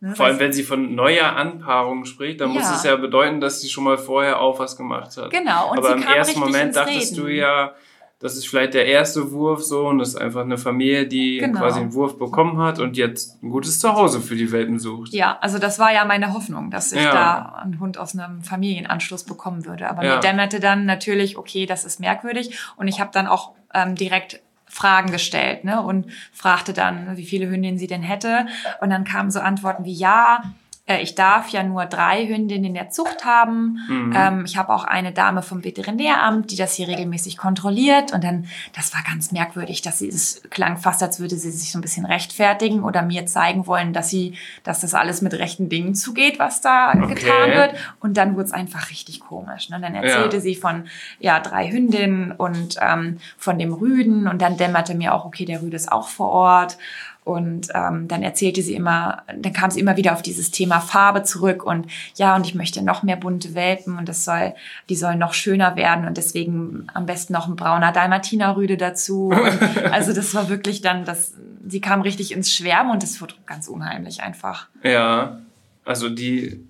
[0.00, 2.74] Ne, Vor allem, wenn sie von neuer Anpaarung spricht, dann muss Ja.
[2.74, 5.30] es ja bedeuten, dass sie schon mal vorher auch was gemacht hat.
[5.30, 7.74] Genau, und Aber im ersten Moment dachtest du ja,
[8.22, 11.58] das ist vielleicht der erste Wurf so und das ist einfach eine Familie, die Genau.
[11.60, 15.12] quasi einen Wurf bekommen hat und jetzt ein gutes Zuhause für die Welpen sucht.
[15.12, 17.12] Ja, also das war ja meine Hoffnung, dass ich Ja.
[17.12, 19.90] da einen Hund aus einem Familienanschluss bekommen würde.
[19.90, 20.14] Aber Ja.
[20.14, 22.56] mir dämmerte dann natürlich, okay, das ist merkwürdig.
[22.76, 25.82] Und ich habe dann auch ähm, direkt Fragen gestellt ne?
[25.82, 28.46] und fragte dann, wie viele Hündinnen sie denn hätte.
[28.80, 30.42] Und dann kamen so Antworten wie, ja,
[30.86, 33.78] äh, ich darf ja nur drei Hündinnen in der Zucht haben.
[33.88, 34.14] Mhm.
[34.16, 38.12] Ähm, ich habe auch eine Dame vom Veterinäramt, die das hier regelmäßig kontrolliert.
[38.12, 41.70] Und dann, das war ganz merkwürdig, dass sie, es klang fast, als würde sie sich
[41.70, 45.68] so ein bisschen rechtfertigen oder mir zeigen wollen, dass sie, dass das alles mit rechten
[45.68, 47.14] Dingen zugeht, was da Okay.
[47.14, 47.74] getan wird.
[48.00, 49.70] Und dann wurde es einfach richtig komisch.
[49.70, 49.78] Ne?
[49.80, 50.42] Dann erzählte Ja.
[50.42, 50.84] sie von
[51.20, 54.26] ja drei Hündinnen und ähm, von dem Rüden.
[54.26, 56.76] Und dann dämmerte mir auch, okay, der Rüde ist auch vor Ort.
[57.24, 61.22] Und ähm, dann erzählte sie immer, dann kam sie immer wieder auf dieses Thema Farbe
[61.22, 64.54] zurück und ja, und ich möchte noch mehr bunte Welpen und das soll,
[64.88, 69.28] die sollen noch schöner werden und deswegen am besten noch ein brauner Dalmatinerrüde dazu.
[69.28, 73.34] Und also das war wirklich dann, das, sie kam richtig ins Schwärmen und das wurde
[73.46, 74.66] ganz unheimlich einfach.
[74.82, 75.38] Ja,
[75.84, 76.64] also die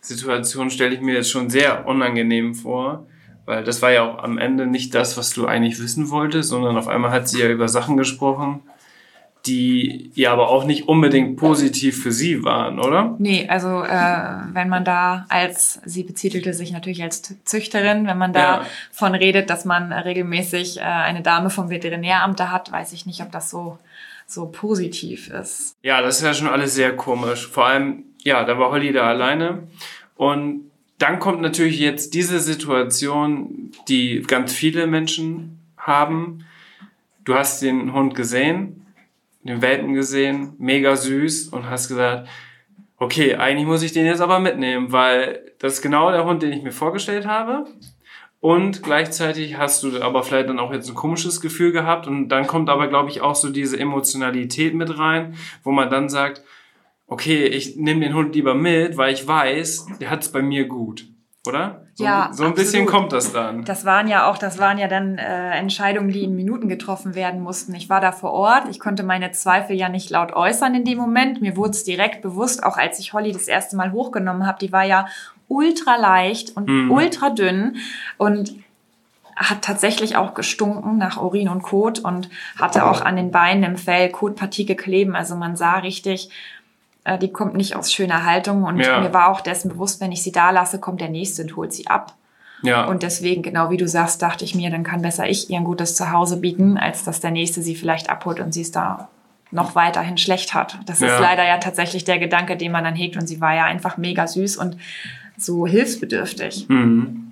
[0.00, 3.06] Situation stelle ich mir jetzt schon sehr unangenehm vor,
[3.44, 6.78] weil das war ja auch am Ende nicht das, was du eigentlich wissen wolltest, sondern
[6.78, 8.62] auf einmal hat sie ja über Sachen gesprochen,
[9.48, 13.16] die ja aber auch nicht unbedingt positiv für sie waren, oder?
[13.18, 18.32] Nee, also äh, wenn man da als, sie betitelte sich natürlich als Züchterin, wenn man
[18.32, 18.66] da Ja.
[18.92, 23.22] von redet, dass man regelmäßig äh, eine Dame vom Veterinäramt da hat, weiß ich nicht,
[23.22, 23.78] ob das so,
[24.26, 25.74] so positiv ist.
[25.82, 27.46] Ja, das ist ja schon alles sehr komisch.
[27.48, 29.62] Vor allem, ja, da war Holly da alleine.
[30.16, 36.44] Und dann kommt natürlich jetzt diese Situation, die ganz viele Menschen haben.
[37.24, 38.86] Du hast den Hund gesehen,
[39.42, 42.28] den Welpen gesehen, mega süß und hast gesagt,
[42.98, 46.52] okay, eigentlich muss ich den jetzt aber mitnehmen, weil das ist genau der Hund, den
[46.52, 47.64] ich mir vorgestellt habe.
[48.40, 52.46] Und gleichzeitig hast du aber vielleicht dann auch jetzt ein komisches Gefühl gehabt und dann
[52.46, 56.42] kommt aber, glaube ich, auch so diese Emotionalität mit rein, wo man dann sagt,
[57.08, 60.66] okay, ich nehme den Hund lieber mit, weil ich weiß, der hat es bei mir
[60.66, 61.06] gut,
[61.48, 61.82] oder?
[61.94, 63.00] So, Ja, so ein bisschen absolut.
[63.00, 63.64] kommt das dann.
[63.64, 67.40] Das waren ja auch, das waren ja dann äh, Entscheidungen, die in Minuten getroffen werden
[67.42, 67.74] mussten.
[67.74, 70.98] Ich war da vor Ort, ich konnte meine Zweifel ja nicht laut äußern in dem
[70.98, 71.40] Moment.
[71.40, 74.70] Mir wurde es direkt bewusst, auch als ich Holly das erste Mal hochgenommen habe, die
[74.70, 75.06] war ja
[75.48, 76.90] ultra leicht und Mhm.
[76.92, 77.76] ultra dünn
[78.18, 78.54] und
[79.34, 82.28] hat tatsächlich auch gestunken nach Urin und Kot und
[82.60, 85.14] hatte auch an den Beinen im Fell Kotpartikel kleben.
[85.14, 86.30] Also man sah richtig,
[87.08, 89.00] äh, die kommt nicht aus schöner Haltung und Ja.
[89.00, 91.72] mir war auch dessen bewusst, wenn ich sie da lasse, kommt der nächste und holt
[91.72, 92.14] sie ab.
[92.62, 95.56] Ja, Und deswegen, genau wie du sagst, dachte ich mir, dann kann besser ich ihr
[95.58, 99.08] ein gutes Zuhause bieten, als dass der Nächste sie vielleicht abholt und sie es da
[99.52, 100.76] noch weiterhin schlecht hat.
[100.86, 101.06] Das Ja.
[101.06, 103.16] ist leider ja tatsächlich der Gedanke, den man dann hegt.
[103.16, 104.76] Und sie war ja einfach mega süß und
[105.36, 106.68] so hilfsbedürftig.
[106.68, 107.27] Mhm.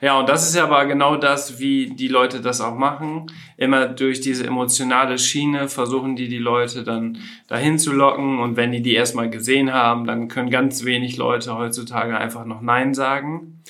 [0.00, 3.26] Ja, und das ist ja aber genau das, wie die Leute das auch machen.
[3.56, 8.38] Immer durch diese emotionale Schiene versuchen die die Leute dann dahin zu locken.
[8.38, 12.60] Und wenn die die erstmal gesehen haben, dann können ganz wenig Leute heutzutage einfach noch
[12.60, 13.62] Nein sagen.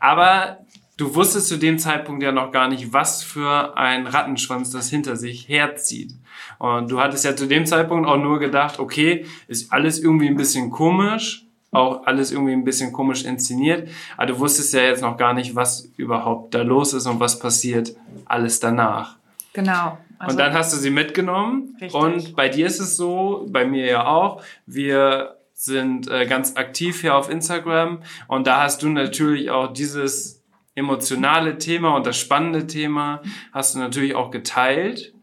[0.00, 0.58] Aber
[0.96, 5.16] du wusstest zu dem Zeitpunkt ja noch gar nicht, was für ein Rattenschwanz das hinter
[5.16, 6.14] sich herzieht.
[6.58, 10.36] Und du hattest ja zu dem Zeitpunkt auch nur gedacht, okay, ist alles irgendwie ein
[10.36, 11.43] bisschen komisch,
[11.74, 15.54] auch alles irgendwie ein bisschen komisch inszeniert, aber du wusstest ja jetzt noch gar nicht,
[15.54, 19.16] was überhaupt da los ist und was passiert alles danach.
[19.52, 19.98] Genau.
[20.18, 21.94] Also, und dann hast du sie mitgenommen Richtig.
[21.94, 27.00] und bei dir ist es so, bei mir ja auch, wir sind äh, ganz aktiv
[27.00, 30.42] hier auf Instagram und da hast du natürlich auch dieses
[30.74, 35.14] emotionale Thema und das spannende Thema hast du natürlich auch geteilt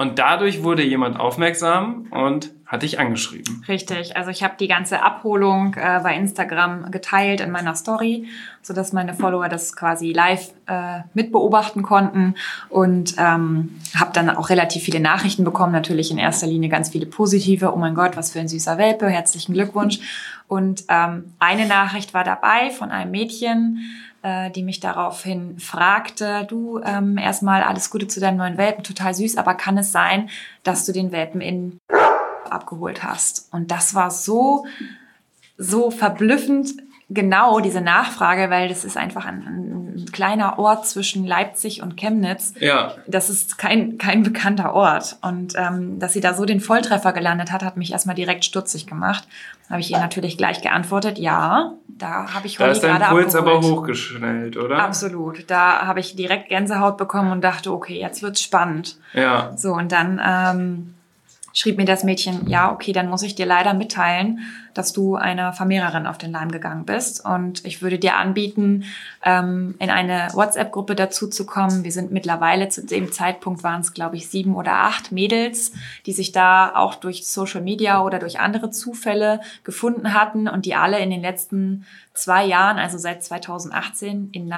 [0.00, 3.62] und dadurch wurde jemand aufmerksam und hat dich angeschrieben.
[3.68, 4.16] Richtig.
[4.16, 8.24] Also ich habe die ganze Abholung äh, bei Instagram geteilt in meiner Story,
[8.62, 12.34] so dass meine Follower das quasi live äh, mitbeobachten konnten
[12.70, 15.72] und ähm, habe dann auch relativ viele Nachrichten bekommen.
[15.72, 17.70] Natürlich in erster Linie ganz viele positive.
[17.70, 19.06] Oh mein Gott, was für ein süßer Welpe!
[19.06, 19.98] Herzlichen Glückwunsch.
[20.48, 23.80] Und ähm, eine Nachricht war dabei von einem Mädchen,
[24.22, 29.14] äh, die mich daraufhin fragte, du ähm, erstmal alles Gute zu deinem neuen Welpen, total
[29.14, 30.28] süß, aber kann es sein,
[30.62, 31.78] dass du den Welpen in
[32.50, 33.48] abgeholt hast.
[33.52, 34.66] Und das war so,
[35.56, 36.74] so verblüffend
[37.10, 41.96] genau diese Nachfrage, weil das ist einfach ein, ein ein kleiner Ort zwischen Leipzig und
[41.96, 42.54] Chemnitz.
[42.58, 42.94] Ja.
[43.06, 45.16] Das ist kein, kein bekannter Ort.
[45.22, 48.86] Und ähm, dass sie da so den Volltreffer gelandet hat, hat mich erstmal direkt stutzig
[48.86, 49.26] gemacht.
[49.68, 53.14] Habe ich ihr natürlich gleich geantwortet, ja, da habe ich Da Holly ist dein gerade
[53.14, 54.82] Puls aber hochgeschnellt, oder?
[54.82, 55.48] Absolut.
[55.48, 58.96] Da habe ich direkt Gänsehaut bekommen und dachte, okay, jetzt wird's spannend.
[59.12, 59.52] Ja.
[59.56, 60.94] So, und dann ähm,
[61.52, 64.40] schrieb mir das Mädchen, ja, okay, dann muss ich dir leider mitteilen,
[64.74, 67.24] dass du einer Vermehrerin auf den Leim gegangen bist.
[67.24, 68.84] Und ich würde dir anbieten,
[69.24, 71.84] ähm, in eine WhatsApp-Gruppe dazu zu kommen.
[71.84, 75.72] Wir sind mittlerweile, zu dem Zeitpunkt waren es, glaube ich, sieben oder acht Mädels,
[76.06, 80.74] die sich da auch durch Social Media oder durch andere Zufälle gefunden hatten und die
[80.74, 81.84] alle in den letzten
[82.14, 84.54] zwei Jahren, also seit 2018, in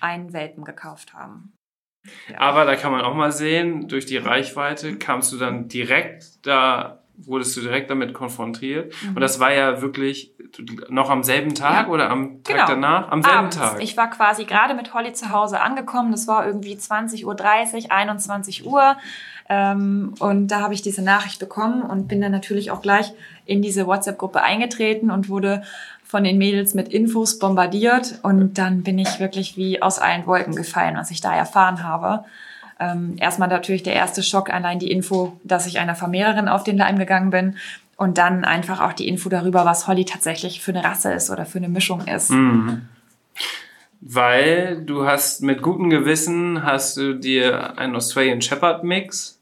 [0.00, 1.55] einen Welpen gekauft haben.
[2.38, 7.00] Aber da kann man auch mal sehen, durch die Reichweite kamst du dann direkt da,
[7.18, 8.92] wurdest du direkt damit konfrontiert.
[9.08, 10.32] Und das war ja wirklich
[10.88, 11.92] noch am selben Tag Ja.
[11.92, 13.10] oder am Tag danach?
[13.10, 13.56] Am selben Abends.
[13.56, 13.82] Tag.
[13.82, 16.10] Ich war quasi gerade mit Holly zu Hause angekommen.
[16.12, 18.96] Das war irgendwie 20.30 Uhr, 21 Uhr.
[19.48, 23.12] Ähm, und da habe ich diese Nachricht bekommen und bin dann natürlich auch gleich
[23.44, 25.62] in diese WhatsApp-Gruppe eingetreten und wurde
[26.06, 28.20] von den Mädels mit Infos bombardiert.
[28.22, 32.24] Und dann bin ich wirklich wie aus allen Wolken gefallen, was ich da erfahren habe.
[32.78, 36.76] Ähm, erstmal natürlich der erste Schock, allein die Info, dass ich einer Vermehrerin auf den
[36.76, 37.56] Leim gegangen bin.
[37.96, 41.46] Und dann einfach auch die Info darüber, was Holly tatsächlich für eine Rasse ist oder
[41.46, 42.30] für eine Mischung ist.
[42.30, 42.82] Mhm.
[44.00, 49.40] Weil du hast mit gutem Gewissen hast du dir einen Australian Shepherd Mix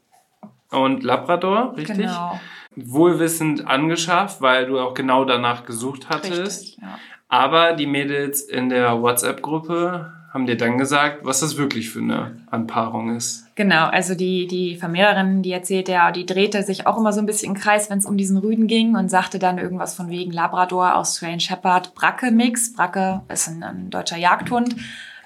[0.71, 1.97] und Labrador, richtig?
[1.97, 2.39] Genau.
[2.75, 6.61] Wohlwissend angeschafft, weil du auch genau danach gesucht hattest.
[6.61, 6.99] Richtig, ja.
[7.27, 12.35] Aber die Mädels in der WhatsApp-Gruppe haben dir dann gesagt, was das wirklich für eine
[12.51, 13.47] Anpaarung ist.
[13.55, 17.25] Genau, also die, die Vermehrerin, die erzählt ja, die drehte sich auch immer so ein
[17.25, 20.33] bisschen im Kreis, wenn es um diesen Rüden ging und sagte dann irgendwas von wegen
[20.33, 22.73] Labrador, Australian Shepherd, Bracke-Mix.
[22.73, 24.75] Bracke ist ein, ein deutscher Jagdhund.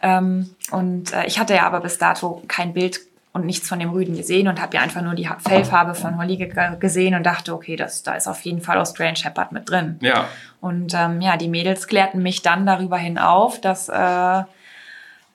[0.04, 3.00] Ähm, und äh, ich hatte ja aber bis dato kein Bild
[3.32, 6.38] und nichts von dem Rüden gesehen und habe ja einfach nur die Fellfarbe von Holly
[6.38, 9.98] ge gesehen und dachte, okay, das, da ist auf jeden Fall Australian Shepherd mit drin.
[10.02, 10.28] Ja,
[10.62, 14.44] Und ähm, ja, die Mädels klärten mich dann darüber hin auf, dass äh,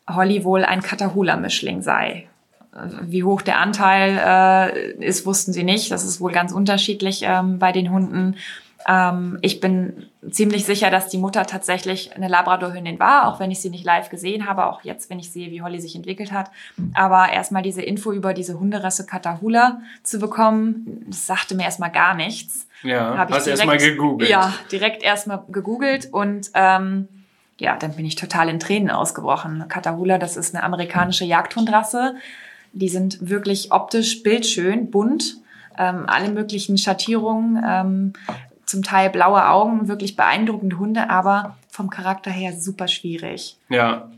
[0.08, 2.26] Holly wohl ein Catahoula-Mischling sei.
[2.74, 5.90] Äh, Wie hoch der Anteil äh, ist, wussten sie nicht.
[5.92, 8.36] Das ist wohl ganz unterschiedlich ähm, bei den Hunden.
[8.86, 13.60] Ähm, ich bin ziemlich sicher, dass die Mutter tatsächlich eine Labradorhündin war, auch wenn ich
[13.60, 16.50] sie nicht live gesehen habe, auch jetzt, wenn ich sehe, wie Holly sich entwickelt hat.
[16.94, 22.14] Aber erstmal diese Info über diese Hunderasse Catahoula zu bekommen, das sagte mir erstmal gar
[22.14, 22.66] nichts.
[22.82, 23.16] ja.
[23.16, 24.28] Hab ich Hast erstmal gegoogelt.
[24.28, 27.08] Ja, direkt erstmal gegoogelt und ähm,
[27.58, 29.64] ja, dann bin ich total in Tränen ausgebrochen.
[29.68, 32.16] Catahoula, das ist eine amerikanische Jagdhundrasse.
[32.72, 35.36] Die sind wirklich optisch bildschön, bunt,
[35.78, 38.12] ähm, alle möglichen Schattierungen, ähm,
[38.66, 43.56] zum Teil blaue Augen, wirklich beeindruckende Hunde, aber vom Charakter her super schwierig.
[43.68, 44.10] Ja.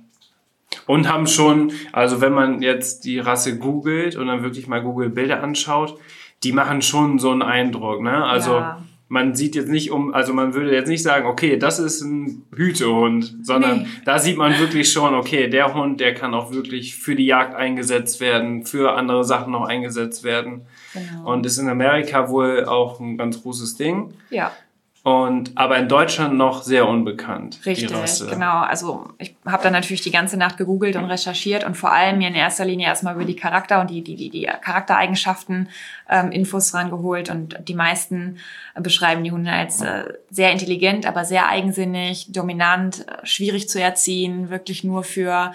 [0.87, 5.43] Und haben schon, also wenn man jetzt die Rasse googelt und dann wirklich mal Google-Bilder
[5.43, 5.99] anschaut,
[6.43, 8.25] die machen schon so einen Eindruck, ne?
[8.25, 8.83] Also Ja.
[9.09, 12.43] Man sieht jetzt nicht um, also man würde jetzt nicht sagen, okay, das ist ein
[12.55, 13.87] Hütehund, sondern Nee.
[14.05, 17.55] da sieht man wirklich schon, okay, der Hund, der kann auch wirklich für die Jagd
[17.55, 20.63] eingesetzt werden, für andere Sachen noch eingesetzt werden.
[20.93, 21.33] Genau.
[21.33, 24.13] Und ist in Amerika wohl auch ein ganz großes Ding.
[24.31, 24.51] ja.
[25.07, 27.61] Und aber in Deutschland noch sehr unbekannt.
[27.65, 27.93] Richtig,
[28.29, 28.59] genau.
[28.59, 32.27] Also ich habe dann natürlich die ganze Nacht gegoogelt und recherchiert und vor allem mir
[32.27, 35.69] in erster Linie erstmal über die Charakter und die, die, die, die Charaktereigenschaften
[36.11, 38.39] ähm, Infos rangeholt und die meisten
[38.75, 44.51] beschreiben die Hunde als äh, sehr intelligent, aber sehr eigensinnig, dominant, äh, schwierig zu erziehen,
[44.51, 45.53] wirklich nur für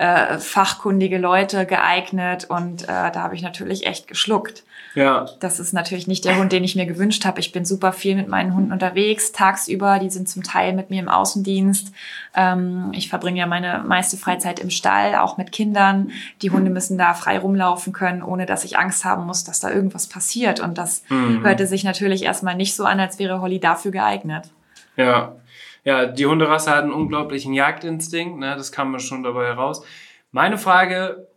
[0.00, 4.64] äh, fachkundige Leute geeignet und äh, da habe ich natürlich echt geschluckt.
[4.94, 7.38] Ja, Das ist natürlich nicht der Hund, den ich mir gewünscht habe.
[7.38, 9.98] Ich bin super viel mit meinen Hunden unterwegs, tagsüber.
[10.00, 11.92] Die sind zum Teil mit mir im Außendienst.
[12.34, 16.10] Ähm, ich verbringe ja meine meiste Freizeit im Stall, auch mit Kindern.
[16.42, 19.70] Die Hunde müssen da frei rumlaufen können, ohne dass ich Angst haben muss, dass da
[19.70, 20.58] irgendwas passiert.
[20.60, 21.44] Und das Mhm.
[21.44, 24.48] hörte sich natürlich erstmal nicht so an, als wäre Holly dafür geeignet.
[24.96, 25.32] Ja,
[25.84, 28.54] ja, die Hunderasse hat einen unglaublichen Jagdinstinkt, ne?
[28.56, 29.84] das kam mir schon dabei heraus.
[30.30, 31.28] Meine Frage,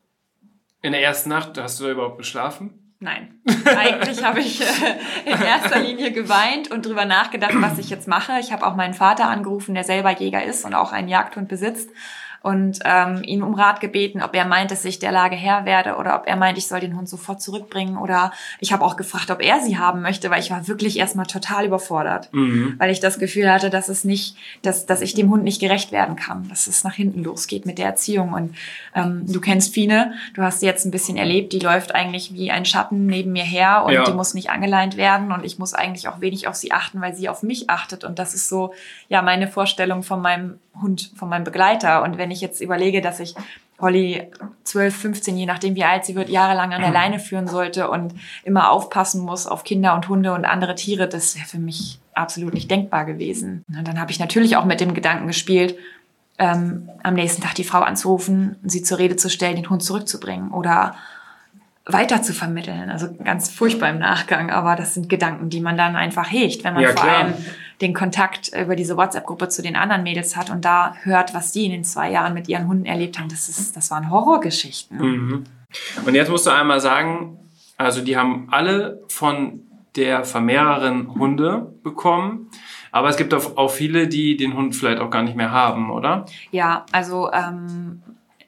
[0.81, 2.95] in der ersten Nacht, hast du da überhaupt geschlafen?
[2.99, 3.41] Nein.
[3.65, 4.65] Eigentlich habe ich äh,
[5.25, 8.33] in erster Linie geweint und drüber nachgedacht, was ich jetzt mache.
[8.39, 11.89] Ich habe auch meinen Vater angerufen, der selber Jäger ist und auch einen Jagdhund besitzt
[12.43, 15.95] und ähm, ihn um Rat gebeten, ob er meint, dass ich der Lage Herr werde
[15.95, 19.31] oder ob er meint, ich soll den Hund sofort zurückbringen oder ich habe auch gefragt,
[19.31, 22.75] ob er sie haben möchte, weil ich war wirklich erstmal total überfordert, Mhm.
[22.77, 25.91] weil ich das Gefühl hatte, dass es nicht, dass, dass ich dem Hund nicht gerecht
[25.91, 28.55] werden kann, dass es nach hinten losgeht mit der Erziehung und
[28.93, 32.51] ähm, du kennst Fine, du hast sie jetzt ein bisschen erlebt, die läuft eigentlich wie
[32.51, 34.03] ein Schatten neben mir her und Ja.
[34.03, 37.15] die muss nicht angeleint werden und ich muss eigentlich auch wenig auf sie achten, weil
[37.15, 38.73] sie auf mich achtet und das ist so
[39.07, 43.19] ja meine Vorstellung von meinem Hund, von meinem Begleiter und wenn ich jetzt überlege, dass
[43.19, 43.35] ich
[43.79, 44.29] Holly
[44.63, 48.13] 12, 15, je nachdem wie alt sie wird, jahrelang an der Leine führen sollte und
[48.43, 52.53] immer aufpassen muss auf Kinder und Hunde und andere Tiere, das wäre für mich absolut
[52.53, 53.63] nicht denkbar gewesen.
[53.67, 55.75] Und dann habe ich natürlich auch mit dem Gedanken gespielt,
[56.39, 60.51] ähm, am nächsten Tag die Frau anzurufen, sie zur Rede zu stellen, den Hund zurückzubringen
[60.51, 60.95] oder
[61.85, 62.89] weiter zu vermitteln.
[62.89, 66.73] Also ganz furchtbar im Nachgang, aber das sind Gedanken, die man dann einfach hegt, wenn
[66.73, 67.33] man ja, vor allem
[67.81, 71.65] den Kontakt über diese WhatsApp-Gruppe zu den anderen Mädels hat und da hört, was die
[71.65, 73.27] in den zwei Jahren mit ihren Hunden erlebt haben.
[73.27, 74.97] Das, ist, das waren Horrorgeschichten.
[74.97, 75.43] Mhm.
[76.05, 77.37] Und jetzt musst du einmal sagen,
[77.77, 79.61] also die haben alle von
[79.95, 82.49] der Vermehrerin Hunde bekommen.
[82.91, 86.25] Aber es gibt auch, viele, die den Hund vielleicht auch gar nicht mehr haben, oder?
[86.51, 88.01] Ja, also ähm,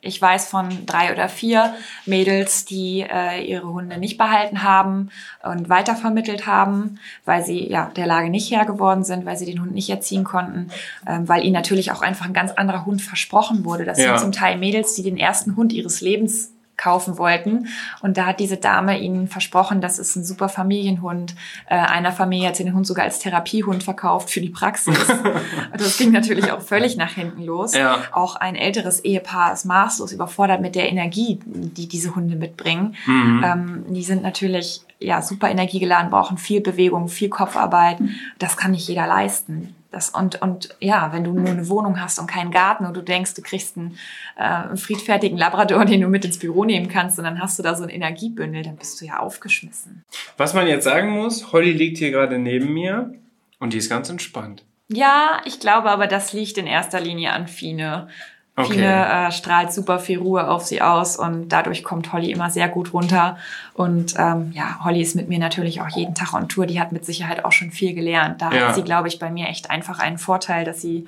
[0.05, 1.73] ich weiß von drei oder vier
[2.05, 5.09] Mädels, die äh, ihre Hunde nicht behalten haben
[5.43, 9.61] und weitervermittelt haben, weil sie ja der Lage nicht Herr geworden sind, weil sie den
[9.61, 10.69] Hund nicht erziehen konnten,
[11.07, 13.85] ähm, weil ihnen natürlich auch einfach ein ganz anderer Hund versprochen wurde.
[13.85, 14.17] Das ja.
[14.17, 17.67] sind zum Teil Mädels, die den ersten Hund ihres Lebens kaufen wollten.
[18.01, 21.35] Und da hat diese Dame ihnen versprochen, das ist ein super Familienhund.
[21.67, 24.97] Äh, einer Familie hat sie den Hund sogar als Therapiehund verkauft für die Praxis.
[25.77, 27.73] das ging natürlich auch völlig nach hinten los.
[27.73, 27.99] Ja.
[28.11, 32.95] Auch ein älteres Ehepaar ist maßlos überfordert mit der Energie, die diese Hunde mitbringen.
[33.05, 33.43] Mhm.
[33.43, 37.97] Ähm, die sind natürlich ja super energiegeladen, brauchen viel Bewegung, viel Kopfarbeit.
[38.39, 39.75] Das kann nicht jeder leisten.
[39.95, 43.01] Das, und, und ja, wenn du nur eine Wohnung hast und keinen Garten und du
[43.01, 43.97] denkst, du kriegst einen,
[44.35, 47.63] äh, einen friedfertigen Labrador, den du mit ins Büro nehmen kannst und dann hast du
[47.63, 50.03] da so ein Energiebündel, dann bist du ja aufgeschmissen.
[50.35, 53.13] Was man jetzt sagen muss, Holly liegt hier gerade neben mir
[53.59, 54.65] und die ist ganz entspannt.
[54.89, 58.09] Ja, ich glaube aber, das liegt in erster Linie an Fine.
[58.57, 58.73] Okay.
[58.73, 62.69] Fine äh, strahlt super viel Ruhe auf sie aus und dadurch kommt Holly immer sehr
[62.69, 63.37] gut runter.
[63.73, 66.65] Und ähm, ja, Holly ist mit mir natürlich auch jeden Tag on Tour.
[66.65, 68.41] Die hat mit Sicherheit auch schon viel gelernt.
[68.41, 68.67] Da ja.
[68.67, 71.05] hat sie, glaube ich, bei mir echt einfach einen Vorteil, dass sie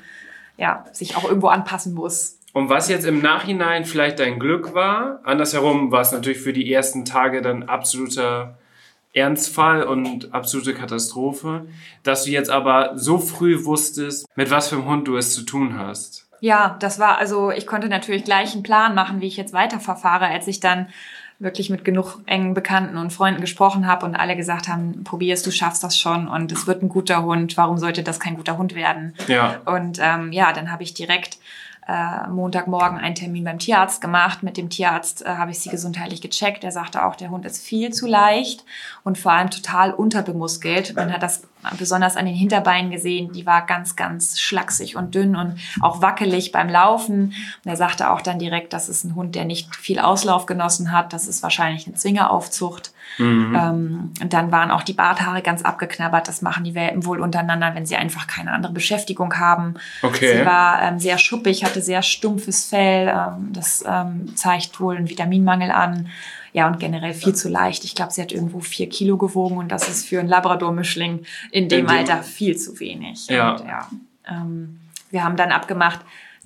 [0.58, 2.38] ja, sich auch irgendwo anpassen muss.
[2.52, 6.74] Und was jetzt im Nachhinein vielleicht dein Glück war, andersherum war es natürlich für die
[6.74, 8.58] ersten Tage dann absoluter
[9.14, 11.66] Ernstfall und absolute Katastrophe,
[12.04, 15.44] dass du jetzt aber so früh wusstest, mit was für einem Hund du es zu
[15.44, 16.27] tun hast.
[16.40, 20.28] Ja, das war also, ich konnte natürlich gleich einen Plan machen, wie ich jetzt weiterverfahre,
[20.28, 20.88] als ich dann
[21.40, 25.52] wirklich mit genug engen Bekannten und Freunden gesprochen habe und alle gesagt haben, probierst, du
[25.52, 28.74] schaffst das schon und es wird ein guter Hund, warum sollte das kein guter Hund
[28.74, 29.14] werden?
[29.28, 29.60] Ja.
[29.66, 31.38] Und ähm, ja, dann habe ich direkt
[31.88, 34.44] äh, Montagmorgen einen Termin beim Tierarzt gemacht.
[34.44, 36.64] Mit dem Tierarzt äh, habe ich sie gesundheitlich gecheckt.
[36.64, 38.66] Er sagte auch, der Hund ist viel zu leicht
[39.04, 40.96] und vor allem total unterbemuskelt.
[40.96, 41.44] Man hat das
[41.78, 43.32] besonders an den Hinterbeinen gesehen.
[43.34, 47.34] Die war ganz, ganz schlaksig und dünn und auch wackelig beim Laufen.
[47.64, 50.92] Und er sagte auch dann direkt, das ist ein Hund, der nicht viel Auslauf genossen
[50.92, 51.14] hat.
[51.14, 52.92] Das ist wahrscheinlich eine Zwingeraufzucht.
[53.18, 53.56] Mhm.
[53.56, 56.28] Ähm, und dann waren auch die Barthaare ganz abgeknabbert.
[56.28, 59.76] Das machen die Welpen wohl untereinander, wenn sie einfach keine andere Beschäftigung haben.
[60.02, 60.40] Okay.
[60.40, 63.08] Sie war ähm, sehr schuppig, hatte sehr stumpfes Fell.
[63.08, 66.08] Ähm, das ähm, zeigt wohl einen Vitaminmangel an.
[66.54, 67.84] Ja, und generell viel zu leicht.
[67.84, 71.70] Ich glaube, sie hat irgendwo vier Kilo gewogen und das ist für einen Labrador-Mischling in
[71.70, 73.28] dem, Alter viel zu wenig.
[73.28, 73.52] Ja.
[73.52, 73.88] Und, ja
[74.30, 74.80] ähm,
[75.10, 76.02] wir haben dann abgemacht,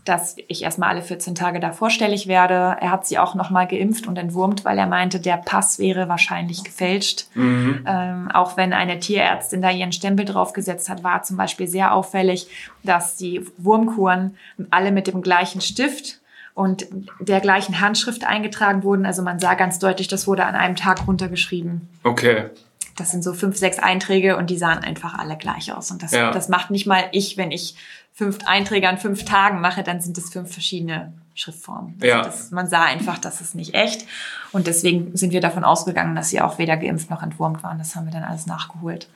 [0.05, 2.75] dass ich erstmal alle 14 Tage da vorstellig werde.
[2.79, 6.63] Er hat sie auch nochmal geimpft und entwurmt, weil er meinte, der Pass wäre wahrscheinlich
[6.63, 7.27] gefälscht.
[7.35, 7.85] Mhm.
[7.87, 12.47] Ähm, auch wenn eine Tierärztin da ihren Stempel draufgesetzt hat, war zum Beispiel sehr auffällig,
[12.83, 14.35] dass die Wurmkuren
[14.71, 16.20] alle mit dem gleichen Stift
[16.53, 16.87] und
[17.19, 19.05] der gleichen Handschrift eingetragen wurden.
[19.05, 21.87] Also man sah ganz deutlich, das wurde an einem Tag runtergeschrieben.
[22.03, 22.49] Okay.
[22.97, 25.91] Das sind so fünf, sechs Einträge und die sahen einfach alle gleich aus.
[25.91, 26.31] Und das, ja.
[26.31, 27.75] das macht nicht mal ich, wenn ich
[28.13, 31.95] fünf Einträge an fünf Tagen mache, dann sind es fünf verschiedene Schriftformen.
[32.01, 32.21] Also ja.
[32.21, 34.05] Das, man sah einfach, das ist nicht echt.
[34.51, 37.77] Und deswegen sind wir davon ausgegangen, dass sie auch weder geimpft noch entwurmt waren.
[37.77, 39.07] Das haben wir dann alles nachgeholt.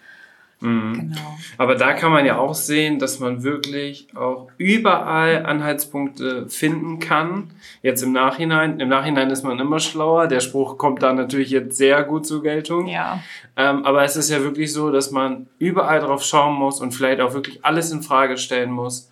[0.61, 0.93] Mhm.
[0.93, 1.37] Genau.
[1.57, 7.51] Aber da kann man ja auch sehen, dass man wirklich auch überall Anhaltspunkte finden kann.
[7.81, 8.79] Jetzt im Nachhinein.
[8.79, 10.27] Im Nachhinein ist man immer schlauer.
[10.27, 12.87] Der Spruch kommt da natürlich jetzt sehr gut zur Geltung.
[12.87, 13.19] Ja.
[13.57, 17.21] Ähm, aber es ist ja wirklich so, dass man überall drauf schauen muss und vielleicht
[17.21, 19.09] auch wirklich alles in Frage stellen muss.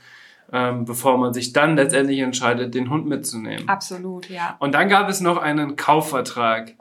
[0.51, 3.67] Ähm, bevor man sich dann letztendlich entscheidet, den Hund mitzunehmen.
[3.67, 4.55] Absolut, ja.
[4.59, 6.75] Und dann gab es noch einen Kaufvertrag.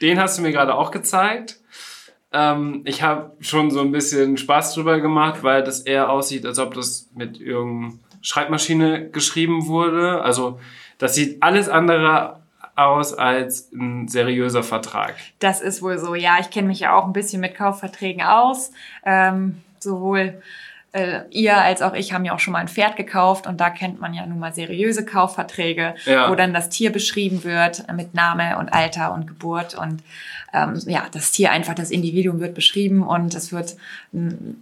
[0.00, 1.58] Den hast du mir gerade auch gezeigt.
[2.32, 6.58] Ähm, ich habe schon so ein bisschen Spaß drüber gemacht, weil das eher aussieht, als
[6.58, 10.22] ob das mit irgendeiner Schreibmaschine geschrieben wurde.
[10.22, 10.60] Also
[10.98, 12.40] das sieht alles andere
[12.74, 15.14] aus als ein seriöser Vertrag.
[15.40, 16.38] Das ist wohl so, ja.
[16.40, 18.72] Ich kenne mich ja auch ein bisschen mit Kaufverträgen aus.
[19.04, 20.40] Ähm, sowohl
[20.92, 23.68] äh, ihr als auch ich haben ja auch schon mal ein Pferd gekauft und da
[23.70, 26.30] kennt man ja nun mal seriöse Kaufverträge, Ja.
[26.30, 30.02] wo dann das Tier beschrieben wird mit Name und Alter und Geburt und
[30.54, 33.76] ähm, ja, das Tier einfach, das Individuum wird beschrieben und es wird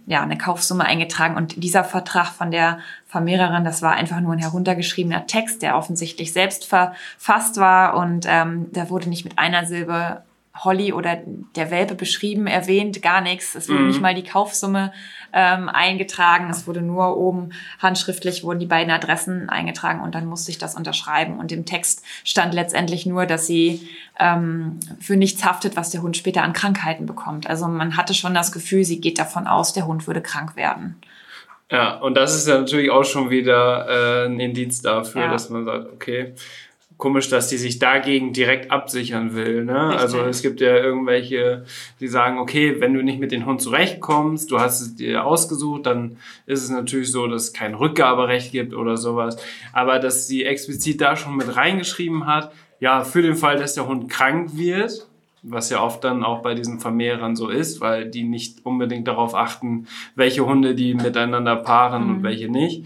[0.05, 4.39] ja eine Kaufsumme eingetragen und dieser Vertrag von der Vermehrerin, das war einfach nur ein
[4.39, 10.23] heruntergeschriebener Text, der offensichtlich selbst verfasst war und ähm, da wurde nicht mit einer Silbe
[10.63, 11.17] Holly oder
[11.55, 13.55] der Welpe beschrieben, erwähnt, gar nichts.
[13.55, 13.87] Es wurde Mhm.
[13.87, 14.91] nicht mal die Kaufsumme
[15.33, 16.49] ähm, eingetragen.
[16.49, 20.75] Es wurde nur oben handschriftlich wurden die beiden Adressen eingetragen und dann musste ich das
[20.75, 21.37] unterschreiben.
[21.39, 23.87] Und im Text stand letztendlich nur, dass sie
[24.19, 27.47] ähm, für nichts haftet, was der Hund später an Krankheiten bekommt.
[27.49, 30.95] Also man hatte schon das Gefühl, sie geht davon aus, der Hund würde krank werden.
[31.69, 35.31] Ja, und das ist ja natürlich auch schon wieder äh, ein Indiz dafür, Ja.
[35.31, 36.33] dass man sagt, okay,
[36.97, 39.63] komisch, dass die sich dagegen direkt absichern will.
[39.63, 39.89] Ne?
[39.89, 40.01] Richtig.
[40.01, 41.65] Also es gibt ja irgendwelche,
[41.99, 45.85] die sagen, okay, wenn du nicht mit dem Hund zurechtkommst, du hast es dir ausgesucht,
[45.85, 46.17] dann
[46.47, 49.37] ist es natürlich so, dass es kein Rückgaberecht gibt oder sowas.
[49.73, 53.87] Aber dass sie explizit da schon mit reingeschrieben hat, ja, für den Fall, dass der
[53.87, 55.07] Hund krank wird,
[55.43, 59.35] was ja oft dann auch bei diesen Vermehrern so ist, weil die nicht unbedingt darauf
[59.35, 62.85] achten, welche Hunde die miteinander paaren und welche nicht.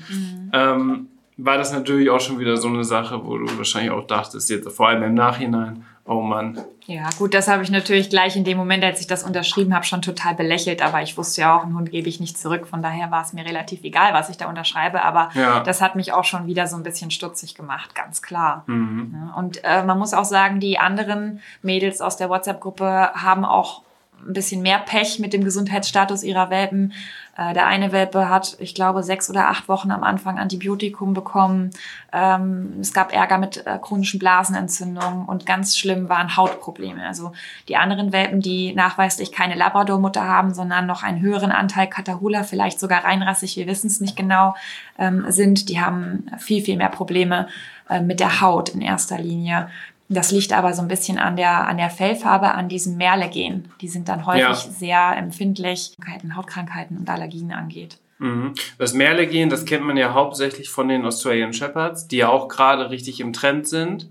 [0.53, 1.07] Ähm,
[1.37, 4.69] war das natürlich auch schon wieder so eine Sache, wo du wahrscheinlich auch dachtest, jetzt
[4.71, 6.59] vor allem im Nachhinein, oh Mann.
[6.85, 9.85] Ja, gut, das habe ich natürlich gleich in dem Moment, als ich das unterschrieben habe,
[9.85, 10.81] schon total belächelt.
[10.81, 12.67] Aber ich wusste ja auch, einen Hund gebe ich nicht zurück.
[12.67, 15.03] Von daher war es mir relativ egal, was ich da unterschreibe.
[15.03, 15.61] Aber Ja.
[15.61, 18.63] das hat mich auch schon wieder so ein bisschen stutzig gemacht, ganz klar.
[18.65, 19.31] Mhm.
[19.37, 23.83] Und äh, man muss auch sagen, die anderen Mädels aus der WhatsApp-Gruppe haben auch
[24.27, 26.93] ein bisschen mehr Pech mit dem Gesundheitsstatus ihrer Welpen.
[27.37, 31.71] Äh, der eine Welpe hat, ich glaube, sechs oder acht Wochen am Anfang Antibiotikum bekommen.
[32.11, 37.05] Ähm, es gab Ärger mit äh, chronischen Blasenentzündungen und ganz schlimm waren Hautprobleme.
[37.05, 37.31] Also
[37.67, 42.79] die anderen Welpen, die nachweislich keine Labrador-Mutter haben, sondern noch einen höheren Anteil Catahoula, vielleicht
[42.79, 44.55] sogar reinrassig, wir wissen es nicht genau,
[44.97, 47.47] ähm, sind, die haben viel, viel mehr Probleme
[47.89, 49.69] äh, mit der Haut in erster Linie.
[50.13, 53.69] Das liegt aber so ein bisschen an der, an der Fellfarbe, an diesem Merle-Gen.
[53.79, 54.53] Die sind dann häufig Ja.
[54.55, 57.97] sehr empfindlich, Krankheiten, Hautkrankheiten und Allergien angeht.
[58.19, 58.53] Mhm.
[58.77, 62.89] Das Merle-Gen, das kennt man ja hauptsächlich von den Australian Shepherds, die ja auch gerade
[62.89, 64.09] richtig im Trend sind.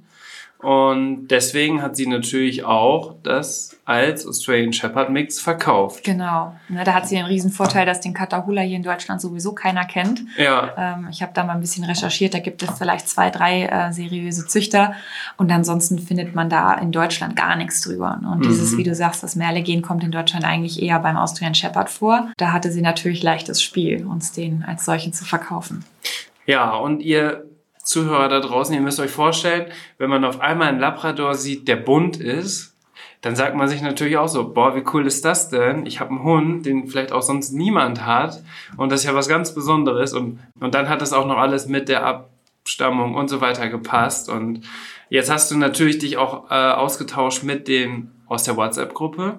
[0.62, 6.04] Und deswegen hat sie natürlich auch das als Australian Shepherd Mix verkauft.
[6.04, 6.54] Genau.
[6.68, 9.84] Ne, da hat sie den riesen Vorteil, dass den Catahoula hier in Deutschland sowieso keiner
[9.84, 10.22] kennt.
[10.36, 12.34] Ja, Ähm, ich habe da mal ein bisschen recherchiert.
[12.34, 14.94] Da gibt es vielleicht zwei, drei äh, seriöse Züchter.
[15.36, 18.20] Und ansonsten findet man da in Deutschland gar nichts drüber.
[18.30, 21.90] Und dieses, wie du sagst, das Merle-Gen kommt in Deutschland eigentlich eher beim Austrian Shepherd
[21.90, 22.30] vor.
[22.36, 25.84] Da hatte sie natürlich leichtes Spiel, uns den als solchen zu verkaufen.
[26.46, 27.44] ja, und ihr
[27.84, 29.66] Zuhörer da draußen, ihr müsst euch vorstellen,
[29.98, 32.76] wenn man auf einmal einen Labrador sieht, der bunt ist,
[33.20, 35.84] dann sagt man sich natürlich auch so, boah, wie cool ist das denn?
[35.84, 38.42] Ich habe einen Hund, den vielleicht auch sonst niemand hat.
[38.78, 40.14] Und das ist ja was ganz Besonderes.
[40.14, 44.30] Und, und dann hat das auch noch alles mit der Abstammung und so weiter gepasst.
[44.30, 44.62] Und
[45.10, 49.38] jetzt hast du natürlich dich auch äh, ausgetauscht mit den aus der WhatsApp-Gruppe.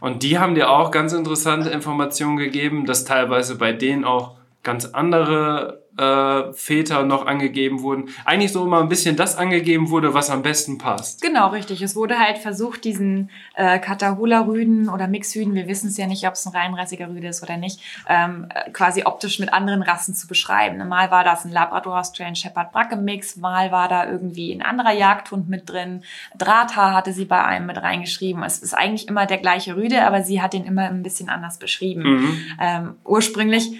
[0.00, 4.86] Und die haben dir auch ganz interessante Informationen gegeben, dass teilweise bei denen auch ganz
[4.86, 8.08] andere äh, Väter noch angegeben wurden.
[8.24, 11.20] Eigentlich so immer ein bisschen das angegeben wurde, was am besten passt.
[11.20, 11.82] Genau, richtig.
[11.82, 16.34] Es wurde halt versucht, diesen äh, Catahoula-Rüden oder Mixhüden, wir wissen es ja nicht, ob
[16.34, 20.26] es ein reinrassiger Rüde ist oder nicht, ähm, äh, quasi optisch mit anderen Rassen zu
[20.26, 20.86] beschreiben.
[20.88, 24.92] Mal war das ein Labrador Australian Shepherd Bracke Mix, mal war da irgendwie ein anderer
[24.92, 26.02] Jagdhund mit drin.
[26.38, 28.42] Drahthaar hatte sie bei einem mit reingeschrieben.
[28.42, 31.58] Es ist eigentlich immer der gleiche Rüde, aber sie hat den immer ein bisschen anders
[31.58, 32.02] beschrieben.
[32.02, 32.38] Mhm.
[32.60, 33.72] Ähm, ursprünglich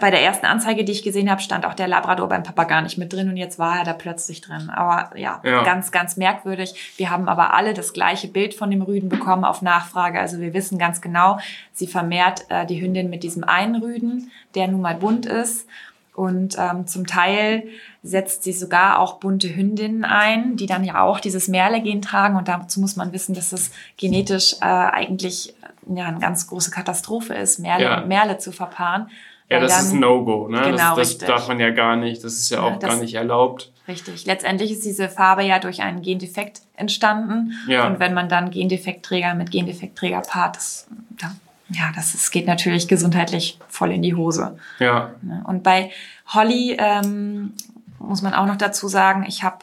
[0.00, 2.82] bei der ersten Anzeige, die ich gesehen habe, stand auch der Labrador beim Papa gar
[2.82, 4.70] nicht mit drin und jetzt war er da plötzlich drin.
[4.70, 5.62] Aber ja, Ja.
[5.62, 6.94] ganz, ganz merkwürdig.
[6.96, 10.20] Wir haben aber alle das gleiche Bild von dem Rüden bekommen auf Nachfrage.
[10.20, 11.38] Also wir wissen ganz genau,
[11.72, 15.66] sie vermehrt äh, die Hündin mit diesem einen Rüden, der nun mal bunt ist.
[16.14, 17.62] Und ähm, zum Teil
[18.02, 22.36] setzt sie sogar auch bunte Hündinnen ein, die dann ja auch dieses Merle-Gen tragen.
[22.36, 25.54] Und dazu muss man wissen, dass es genetisch äh, eigentlich
[25.88, 27.98] ja, eine ganz große Katastrophe ist, Merle Ja.
[28.00, 29.08] und Merle zu verpaaren.
[29.50, 30.48] Ja, das dann- ist ein No-Go.
[30.48, 30.60] Ne?
[30.62, 32.22] Genau, das, das darf man ja gar nicht.
[32.22, 33.72] Das ist ja Ja, auch das- gar nicht erlaubt.
[33.86, 34.26] Richtig.
[34.26, 37.52] Letztendlich ist diese Farbe ja durch einen Gendefekt entstanden.
[37.66, 37.86] Ja.
[37.86, 40.86] Und wenn man dann Gendefektträger mit Gendefektträger paart, das,
[41.18, 41.34] da,
[41.70, 44.58] ja, das, das geht natürlich gesundheitlich voll in die Hose.
[44.78, 45.42] Ja, Ne?
[45.46, 45.90] Und bei
[46.34, 47.54] Holly ähm,
[47.98, 49.58] muss man auch noch dazu sagen, ich habe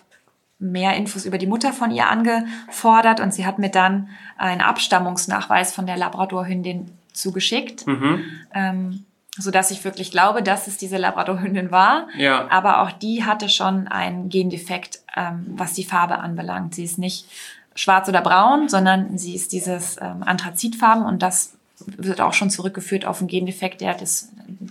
[0.57, 5.73] mehr Infos über die Mutter von ihr angefordert und sie hat mir dann einen Abstammungsnachweis
[5.73, 8.23] von der Labradorhündin zugeschickt, mhm.
[8.53, 9.05] ähm,
[9.37, 12.07] so dass ich wirklich glaube, dass es diese Labradorhündin war.
[12.17, 16.75] ja, Aber auch die hatte schon einen Gendefekt, ähm, was die Farbe anbelangt.
[16.75, 17.27] Sie ist nicht
[17.75, 21.53] schwarz oder braun, sondern sie ist dieses ähm, Anthrazitfarben und das
[21.85, 24.29] wird auch schon zurückgeführt auf einen Gendefekt, der das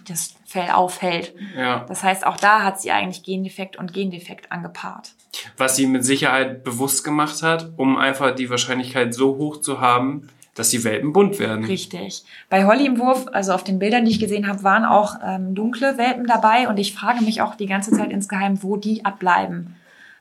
[0.09, 1.35] das Fell aufhält.
[1.57, 1.85] Ja.
[1.89, 5.13] Das heißt, auch da hat sie eigentlich Gendefekt und Gendefekt angepaart.
[5.57, 10.29] Was sie mit Sicherheit bewusst gemacht hat, um einfach die Wahrscheinlichkeit so hoch zu haben,
[10.55, 11.65] dass die Welpen bunt werden.
[11.65, 12.25] Richtig.
[12.49, 15.55] Bei Holly im Wurf, also auf den Bildern, die ich gesehen habe, waren auch ähm,
[15.55, 19.75] dunkle Welpen dabei und ich frage mich auch die ganze Zeit insgeheim, wo die abbleiben.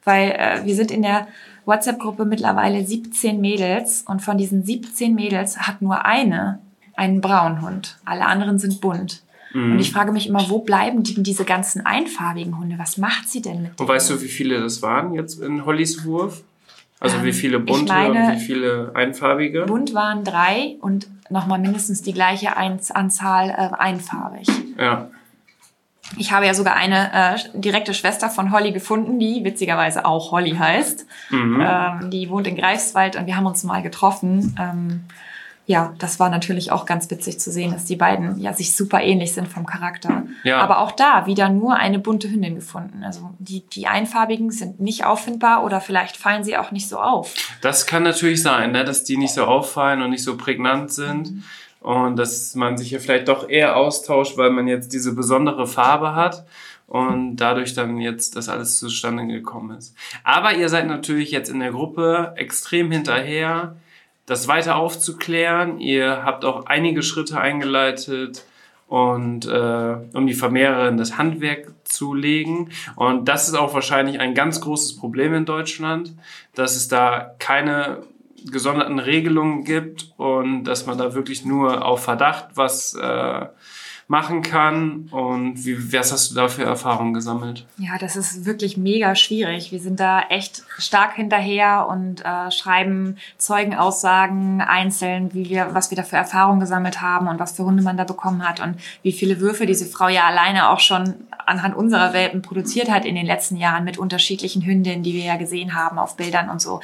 [0.04, 1.28] Weil äh, wir sind in der
[1.66, 6.60] WhatsApp-Gruppe mittlerweile 17 Mädels und von diesen 17 Mädels hat nur eine
[6.96, 7.98] einen braunen Hund.
[8.06, 9.24] Alle anderen sind bunt.
[9.56, 12.80] Und ich frage mich immer, wo bleiben denn diese ganzen einfarbigen Hunde?
[12.80, 13.90] Was macht sie denn mit Und denen?
[13.90, 16.44] weißt du, wie viele das waren jetzt in Hollys Wurf?
[17.04, 19.66] Also Ähm, wie viele bunte meine, und wie viele einfarbige?
[19.66, 24.48] Bunt waren drei und nochmal mindestens die gleiche Eins- Anzahl äh, einfarbig.
[24.80, 25.10] Ja.
[26.18, 30.52] Ich habe ja sogar eine äh, direkte Schwester von Holly gefunden, die witzigerweise auch Holly
[30.52, 31.06] heißt.
[31.32, 31.62] Mhm.
[31.62, 34.56] Ähm, die wohnt in Greifswald und wir haben uns mal getroffen.
[34.58, 35.04] Ähm,
[35.66, 39.02] ja, das war natürlich auch ganz witzig zu sehen, dass die beiden ja sich super
[39.02, 40.24] ähnlich sind vom Charakter.
[40.44, 40.60] Ja.
[40.60, 43.04] Aber auch da wieder nur eine bunte Hündin gefunden.
[43.04, 47.34] Also die, die einfarbigen sind nicht auffindbar oder vielleicht fallen sie auch nicht so auf.
[47.62, 48.84] Das kann natürlich sein, ne?
[48.84, 51.44] dass die nicht so auffallen und nicht so prägnant sind.
[51.80, 56.16] Und dass man sich ja vielleicht doch eher austauscht, weil man jetzt diese besondere Farbe
[56.16, 56.46] hat
[56.88, 59.96] und dadurch dann jetzt das alles zustande gekommen ist.
[60.24, 63.76] Aber ihr seid natürlich jetzt in der Gruppe extrem hinterher,
[64.26, 65.80] das weiter aufzuklären.
[65.80, 68.46] Ihr habt auch einige Schritte eingeleitet
[68.88, 72.70] und äh, um die Vermehrerin das Handwerk zu legen.
[72.96, 76.14] Und das ist auch wahrscheinlich ein ganz großes Problem in Deutschland,
[76.56, 78.04] dass es da keine
[78.52, 83.46] gesonderten Regelungen gibt und dass man da wirklich nur auf Verdacht was äh,
[84.08, 85.10] machen kann.
[85.12, 87.66] Und wie, was hast du da für Erfahrungen gesammelt?
[87.78, 89.72] Ja, das ist wirklich mega schwierig.
[89.72, 95.96] Wir sind da echt stark hinterher und äh, schreiben Zeugenaussagen einzeln, wie wir, was wir
[95.96, 99.12] da für Erfahrungen gesammelt haben und was für Hunde man da bekommen hat und wie
[99.12, 103.26] viele Würfe diese Frau ja alleine auch schon anhand unserer Welpen produziert hat in den
[103.26, 106.82] letzten Jahren mit unterschiedlichen Hündinnen, die wir ja gesehen haben auf Bildern und so.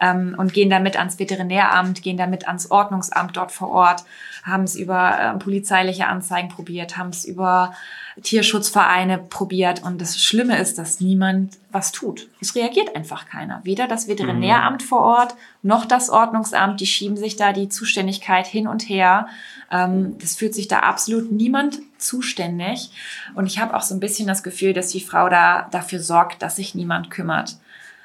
[0.00, 4.04] Ähm, und gehen damit ans Veterinäramt, gehen damit ans Ordnungsamt dort vor Ort,
[4.44, 7.74] haben es über äh, polizeiliche Anzeigen probiert, haben es über
[8.22, 9.82] Tierschutzvereine probiert.
[9.82, 12.28] Und das Schlimme ist, dass niemand was tut.
[12.40, 13.60] Es reagiert einfach keiner.
[13.64, 16.80] Weder das Veterinäramt vor Ort noch das Ordnungsamt.
[16.80, 19.26] Die schieben sich da die Zuständigkeit hin und her.
[19.70, 22.90] Ähm, das fühlt sich da absolut niemand zuständig.
[23.34, 26.42] Und ich habe auch so ein bisschen das Gefühl, dass die Frau da dafür sorgt,
[26.42, 27.56] dass sich niemand kümmert.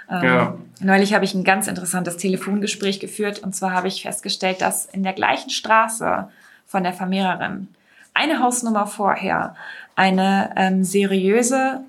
[0.09, 0.57] Ähm, Ja.
[0.79, 3.39] Neulich habe ich ein ganz interessantes Telefongespräch geführt.
[3.39, 6.29] Und zwar habe ich festgestellt, dass in der gleichen Straße
[6.65, 7.67] von der Vermehrerin
[8.17, 9.55] eine Hausnummer vorher
[9.95, 11.83] eine ähm, seriöse,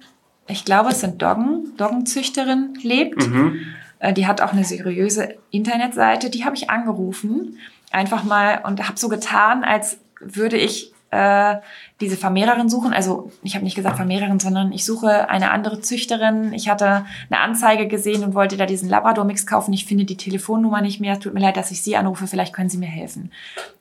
[0.46, 3.28] ich glaube, es sind Doggen, Doggenzüchterin lebt.
[3.28, 3.60] Mhm.
[3.98, 6.30] Äh, Die hat auch eine seriöse Internetseite.
[6.30, 7.58] Die habe ich angerufen,
[7.90, 11.56] einfach mal und habe so getan, als würde ich äh,
[12.00, 12.92] diese Vermehrerin suchen.
[12.92, 16.52] Also ich habe nicht gesagt Vermehrerin, sondern ich suche eine andere Züchterin.
[16.52, 19.72] Ich hatte eine Anzeige gesehen und wollte da diesen Labrador-Mix kaufen.
[19.72, 21.18] Ich finde die Telefonnummer nicht mehr.
[21.18, 22.26] Tut mir leid, dass ich Sie anrufe.
[22.26, 23.32] Vielleicht können Sie mir helfen.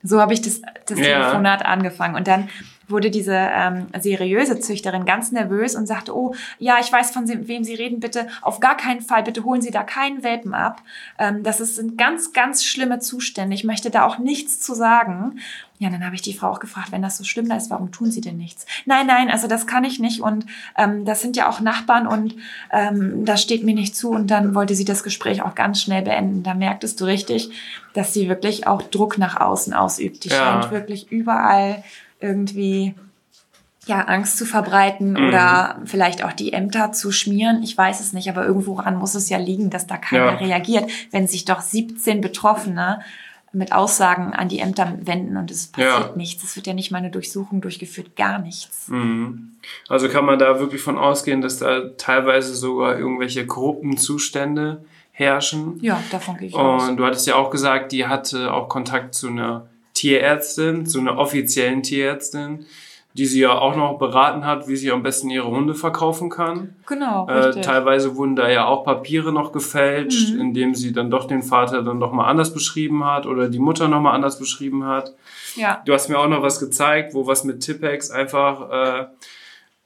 [0.03, 1.05] So habe ich das, das Ja.
[1.05, 2.15] Telefonat angefangen.
[2.15, 2.49] Und dann
[2.87, 7.63] wurde diese ähm, seriöse Züchterin ganz nervös und sagte, oh, ja, ich weiß, von wem
[7.63, 10.81] Sie reden, bitte auf gar keinen Fall, bitte holen Sie da keinen Welpen ab.
[11.19, 13.53] Ähm, das ist, sind ganz, ganz schlimme Zustände.
[13.55, 15.39] Ich möchte da auch nichts zu sagen.
[15.79, 17.91] Ja, dann habe ich die Frau auch gefragt, wenn das so schlimm da ist, warum
[17.91, 18.65] tun Sie denn nichts?
[18.85, 22.35] Nein, nein, also das kann ich nicht und ähm, das sind ja auch Nachbarn und
[22.71, 26.01] ähm, das steht mir nicht zu und dann wollte sie das Gespräch auch ganz schnell
[26.01, 26.41] beenden.
[26.41, 27.51] Da merktest du richtig,
[27.93, 30.23] dass sie wirklich auch Druck nach außen ausübt.
[30.23, 30.35] Die Ja.
[30.61, 31.83] scheint wirklich überall
[32.19, 32.95] irgendwie
[33.85, 35.27] ja, Angst zu verbreiten Mhm.
[35.29, 37.63] oder vielleicht auch die Ämter zu schmieren.
[37.63, 40.37] Ich weiß es nicht, aber irgendworan muss es ja liegen, dass da keiner Ja.
[40.39, 42.99] reagiert, wenn sich doch 17 Betroffene
[43.53, 46.15] mit Aussagen an die Ämter wenden und es passiert Ja.
[46.15, 46.43] nichts.
[46.43, 48.87] Es wird ja nicht mal eine Durchsuchung durchgeführt, gar nichts.
[48.87, 49.53] Mhm.
[49.87, 55.79] Also kann man da wirklich von ausgehen, dass da teilweise sogar irgendwelche korrupten Zustände herrschen.
[55.81, 56.87] Ja, davon gehe ich aus.
[56.87, 61.17] Und du hattest ja auch gesagt, die hatte auch Kontakt zu einer Tierärztin, zu einer
[61.17, 62.65] offiziellen Tierärztin,
[63.17, 66.75] die sie ja auch noch beraten hat, wie sie am besten ihre Hunde verkaufen kann.
[66.85, 70.39] Genau, Äh, teilweise wurden da ja auch Papiere noch gefälscht, Mhm.
[70.41, 73.87] indem sie dann doch den Vater dann doch mal anders beschrieben hat oder die Mutter
[73.87, 75.13] noch mal anders beschrieben hat.
[75.55, 75.81] ja.
[75.85, 79.05] Du hast mir auch noch was gezeigt, wo was mit Tippex einfach äh,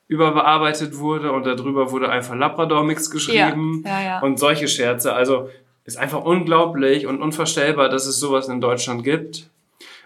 [0.07, 4.19] überbearbeitet wurde und darüber wurde einfach Labrador-Mix geschrieben Ja, ja, ja.
[4.19, 5.13] und solche Scherze.
[5.13, 5.47] Also
[5.85, 9.49] ist einfach unglaublich und unvorstellbar, dass es sowas in Deutschland gibt.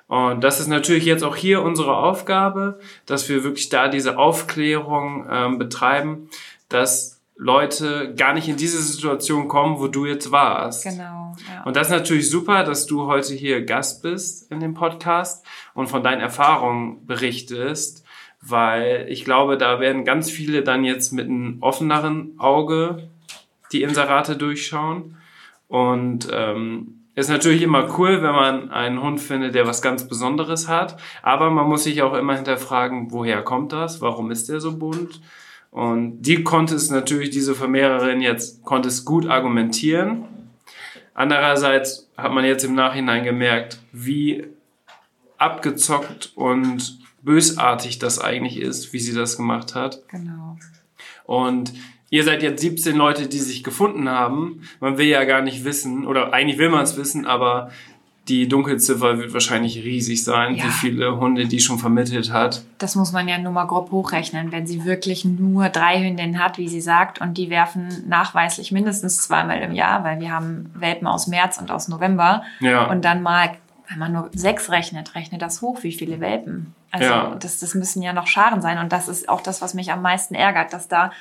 [0.07, 5.27] Und das ist natürlich jetzt auch hier unsere Aufgabe, dass wir wirklich da diese Aufklärung
[5.29, 6.29] ähm, betreiben,
[6.69, 10.83] dass Leute gar nicht in diese Situation kommen, wo du jetzt warst.
[10.83, 11.35] Genau.
[11.49, 11.63] Ja.
[11.65, 15.87] Und das ist natürlich super, dass du heute hier Gast bist in dem Podcast und
[15.87, 18.05] von deinen Erfahrungen berichtest,
[18.41, 23.09] weil ich glaube, da werden ganz viele dann jetzt mit einem offeneren Auge
[23.71, 25.17] die Inserate durchschauen.
[25.67, 30.68] Und ähm, ist natürlich immer cool, wenn man einen Hund findet, der was ganz Besonderes
[30.68, 30.99] hat.
[31.22, 34.01] Aber man muss sich auch immer hinterfragen, woher kommt das?
[34.01, 35.22] Warum ist der so bunt?
[35.72, 40.26] Und die konnte es natürlich, diese Vermehrerin jetzt, konnte es gut argumentieren.
[41.13, 44.47] Andererseits hat man jetzt im Nachhinein gemerkt, wie
[45.38, 50.07] abgezockt und bösartig das eigentlich ist, wie sie das gemacht hat.
[50.09, 50.57] Genau.
[51.26, 51.74] Und
[52.16, 54.61] ihr seid jetzt 17 Leute, die sich gefunden haben.
[54.80, 57.72] Man will ja gar nicht wissen, oder eigentlich will man es wissen, aber
[58.30, 60.63] die Dunkelziffer wird wahrscheinlich riesig sein, Ja.
[60.63, 62.63] wie viele Hunde die schon vermittelt hat.
[62.80, 66.57] Das muss man ja nur mal grob hochrechnen, wenn sie wirklich nur drei Hündinnen hat,
[66.57, 71.05] wie sie sagt, und die werfen nachweislich mindestens zweimal im Jahr, weil wir haben Welpen
[71.05, 72.41] aus März und aus November.
[72.61, 72.86] Ja.
[72.89, 73.51] Und dann mal,
[73.89, 76.74] wenn man nur sechs rechnet, rechnet das hoch, wie viele Welpen.
[76.95, 77.35] Also Ja.
[77.39, 78.77] das, das müssen ja noch Scharen sein.
[78.77, 81.11] Und das ist auch das, was mich am meisten ärgert, dass da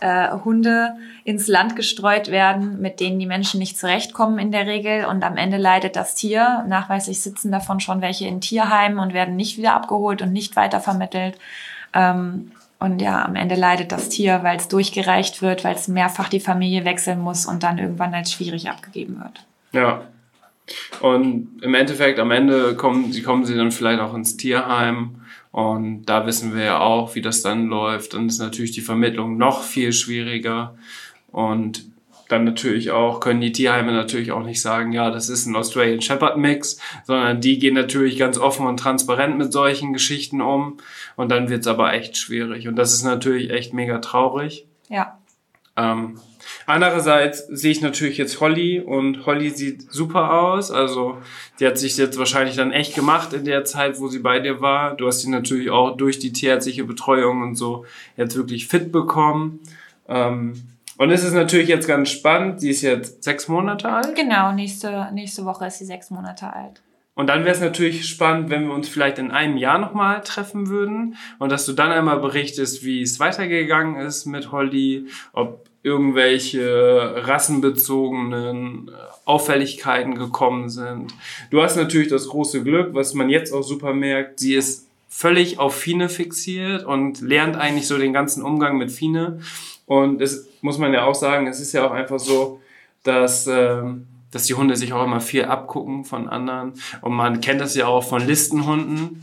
[0.00, 0.94] äh, Hunde
[1.24, 5.06] ins Land gestreut werden, mit denen die Menschen nicht zurechtkommen in der Regel.
[5.06, 6.64] Und am Ende leidet das Tier.
[6.68, 11.38] Nachweislich sitzen davon schon welche in Tierheimen und werden nicht wieder abgeholt und nicht weitervermittelt.
[11.92, 16.28] Ähm, und ja, am Ende leidet das Tier, weil es durchgereicht wird, weil es mehrfach
[16.28, 19.44] die Familie wechseln muss und dann irgendwann als schwierig abgegeben wird.
[19.72, 20.02] Ja.
[21.00, 25.20] Und im Endeffekt, am Ende kommen, sie kommen sie dann vielleicht auch ins Tierheim.
[25.50, 28.14] Und da wissen wir ja auch, wie das dann läuft.
[28.14, 30.76] Dann ist natürlich die Vermittlung noch viel schwieriger.
[31.30, 31.86] Und
[32.28, 36.00] dann natürlich auch, können die Tierheime natürlich auch nicht sagen, ja, das ist ein Australian
[36.00, 40.78] Shepherd Mix, sondern die gehen natürlich ganz offen und transparent mit solchen Geschichten um.
[41.16, 42.66] Und dann wird's aber echt schwierig.
[42.66, 44.66] Und das ist natürlich echt mega traurig.
[44.88, 45.18] Ja,
[45.76, 46.18] Ähm,
[46.66, 50.70] andererseits sehe ich natürlich jetzt Holly und Holly sieht super aus.
[50.70, 51.18] Also
[51.60, 54.60] die hat sich jetzt wahrscheinlich dann echt gemacht in der Zeit, wo sie bei dir
[54.60, 54.96] war.
[54.96, 57.84] Du hast sie natürlich auch durch die tierärztliche Betreuung und so
[58.16, 59.60] jetzt wirklich fit bekommen.
[60.08, 60.54] Ähm,
[60.96, 62.60] und es ist natürlich jetzt ganz spannend.
[62.60, 64.14] Sie ist jetzt sechs Monate alt.
[64.14, 64.52] genau.
[64.52, 66.82] Nächste, nächste Woche ist sie sechs Monate alt.
[67.16, 70.68] Und dann wäre es natürlich spannend, wenn wir uns vielleicht in einem Jahr nochmal treffen
[70.68, 77.14] würden und dass du dann einmal berichtest, wie es weitergegangen ist mit Holly, ob irgendwelche
[77.26, 78.92] rassenbezogenen äh,
[79.26, 81.14] Auffälligkeiten gekommen sind.
[81.50, 85.58] Du hast natürlich das große Glück, was man jetzt auch super merkt, sie ist völlig
[85.58, 89.40] auf Fine fixiert und lernt eigentlich so den ganzen Umgang mit Fine.
[89.86, 92.60] Und es muss man ja auch sagen, es ist ja auch einfach so,
[93.02, 96.72] dass, ähm, dass die Hunde sich auch immer viel abgucken von anderen.
[97.02, 99.22] Und man kennt das ja auch von Listenhunden.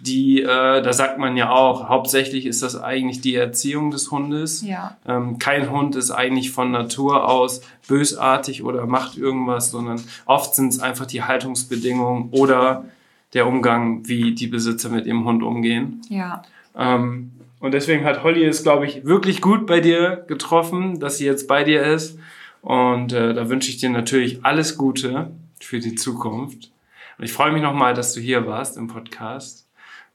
[0.00, 4.62] Die, äh, da sagt man ja auch, hauptsächlich ist das eigentlich die Erziehung des Hundes.
[4.62, 4.96] Ja.
[5.06, 10.72] Ähm, kein Hund ist eigentlich von Natur aus bösartig oder macht irgendwas, sondern oft sind
[10.72, 12.86] es einfach die Haltungsbedingungen oder
[13.34, 16.00] der Umgang, wie die Besitzer mit ihrem Hund umgehen.
[16.08, 16.42] Ja.
[16.76, 21.26] Ähm, und deswegen hat Holly es, glaube ich, wirklich gut bei dir getroffen, dass sie
[21.26, 22.18] jetzt bei dir ist.
[22.62, 25.30] Und äh, da wünsche ich dir natürlich alles Gute
[25.60, 26.70] für die Zukunft.
[27.18, 29.66] Und ich freue mich nochmal, dass du hier warst im Podcast.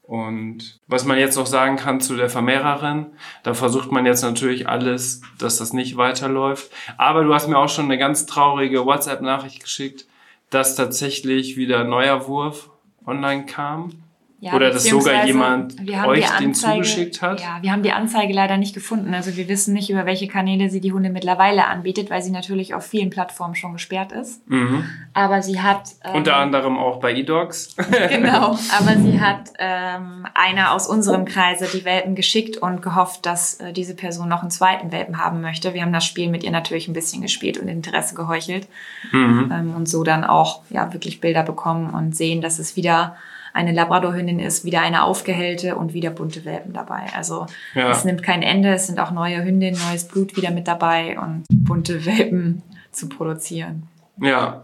[0.08, 3.08] Und was man jetzt noch sagen kann zu der Vermehrerin,
[3.44, 6.72] da versucht man jetzt natürlich alles, dass das nicht weiterläuft.
[6.98, 10.06] Aber du hast mir auch schon eine ganz traurige WhatsApp-Nachricht geschickt,
[10.52, 12.70] dass tatsächlich wieder neuer Wurf
[13.06, 14.04] online kam.
[14.46, 17.42] Ja, Oder dass sogar jemand euch die den Anzeige- zugeschickt hat?
[17.42, 19.16] Ja, wir haben die Anzeige leider nicht gefunden.
[19.16, 22.76] Also wir wissen nicht, über welche Kanäle sie die Hunde mittlerweile anbietet, weil sie natürlich
[22.76, 24.48] auf vielen Plattformen schon gesperrt ist.
[24.48, 24.84] Mhm.
[25.16, 25.96] Aber sie hat...
[26.04, 27.76] ähm, Unter anderem auch bei eDogs.
[28.10, 33.56] Genau, aber sie hat ähm, einer aus unserem Kreise die Welpen geschickt und gehofft, dass
[33.56, 35.74] äh, diese Person noch einen zweiten Welpen haben möchte.
[35.74, 38.68] Wir haben das Spiel mit ihr natürlich ein bisschen gespielt und Interesse geheuchelt
[39.12, 39.52] mhm.
[39.52, 43.16] ähm, und so dann auch ja wirklich Bilder bekommen und sehen, dass es wieder
[43.56, 47.06] eine Labradorhündin ist, wieder eine aufgehellte und wieder bunte Welpen dabei.
[47.16, 47.90] Also Ja.
[47.90, 51.46] es nimmt kein Ende, es sind auch neue Hündinnen, neues Blut wieder mit dabei und
[51.50, 53.88] bunte Welpen zu produzieren.
[54.22, 54.62] Ja.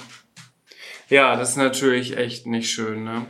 [1.08, 3.26] Ja, das ist natürlich echt nicht schön, ne?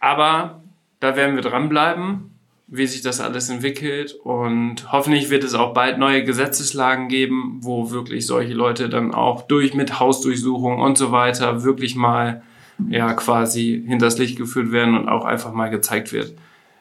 [0.00, 0.62] Aber
[1.00, 4.14] da werden wir dranbleiben, wie sich das alles entwickelt.
[4.22, 9.42] Und hoffentlich wird es auch bald neue Gesetzeslagen geben, wo wirklich solche Leute dann auch
[9.42, 12.42] durch mit Hausdurchsuchung und so weiter wirklich mal
[12.88, 16.34] ja quasi hinters Licht geführt werden und auch einfach mal gezeigt wird,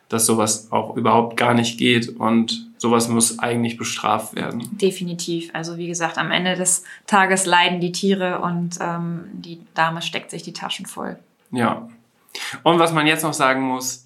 [0.09, 4.69] dass sowas auch überhaupt gar nicht geht und sowas muss eigentlich bestraft werden.
[4.77, 5.49] Definitiv.
[5.53, 10.31] Also wie gesagt, am Ende des Tages leiden die Tiere und ähm, die Dame steckt
[10.31, 11.17] sich die Taschen voll.
[11.51, 11.89] Ja.
[12.63, 14.05] Und was man jetzt noch sagen muss,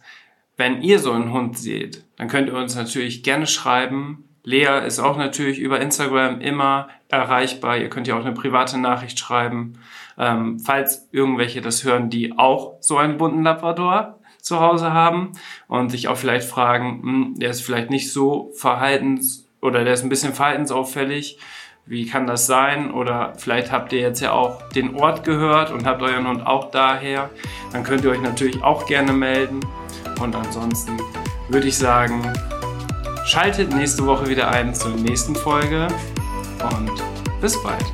[0.58, 4.24] wenn ihr so einen Hund seht, dann könnt ihr uns natürlich gerne schreiben.
[4.44, 7.78] Lea ist auch natürlich über Instagram immer erreichbar.
[7.78, 9.74] Ihr könnt ja auch eine private Nachricht schreiben.
[10.22, 15.32] Ähm, falls irgendwelche das hören, die auch so einen bunten Labrador zu Hause haben
[15.68, 20.04] und sich auch vielleicht fragen, hm, der ist vielleicht nicht so verhaltens oder der ist
[20.04, 21.40] ein bisschen verhaltensauffällig.
[21.88, 22.92] Wie kann das sein?
[22.92, 26.70] Oder vielleicht habt ihr jetzt ja auch den Ort gehört und habt euren Hund auch
[26.70, 27.32] daher.
[27.74, 29.60] Dann könnt ihr euch natürlich auch gerne melden.
[30.22, 30.98] Und ansonsten
[31.50, 32.22] würde ich sagen,
[33.26, 35.88] schaltet nächste Woche wieder ein zur nächsten Folge
[36.78, 36.92] und
[37.42, 37.86] bis bald.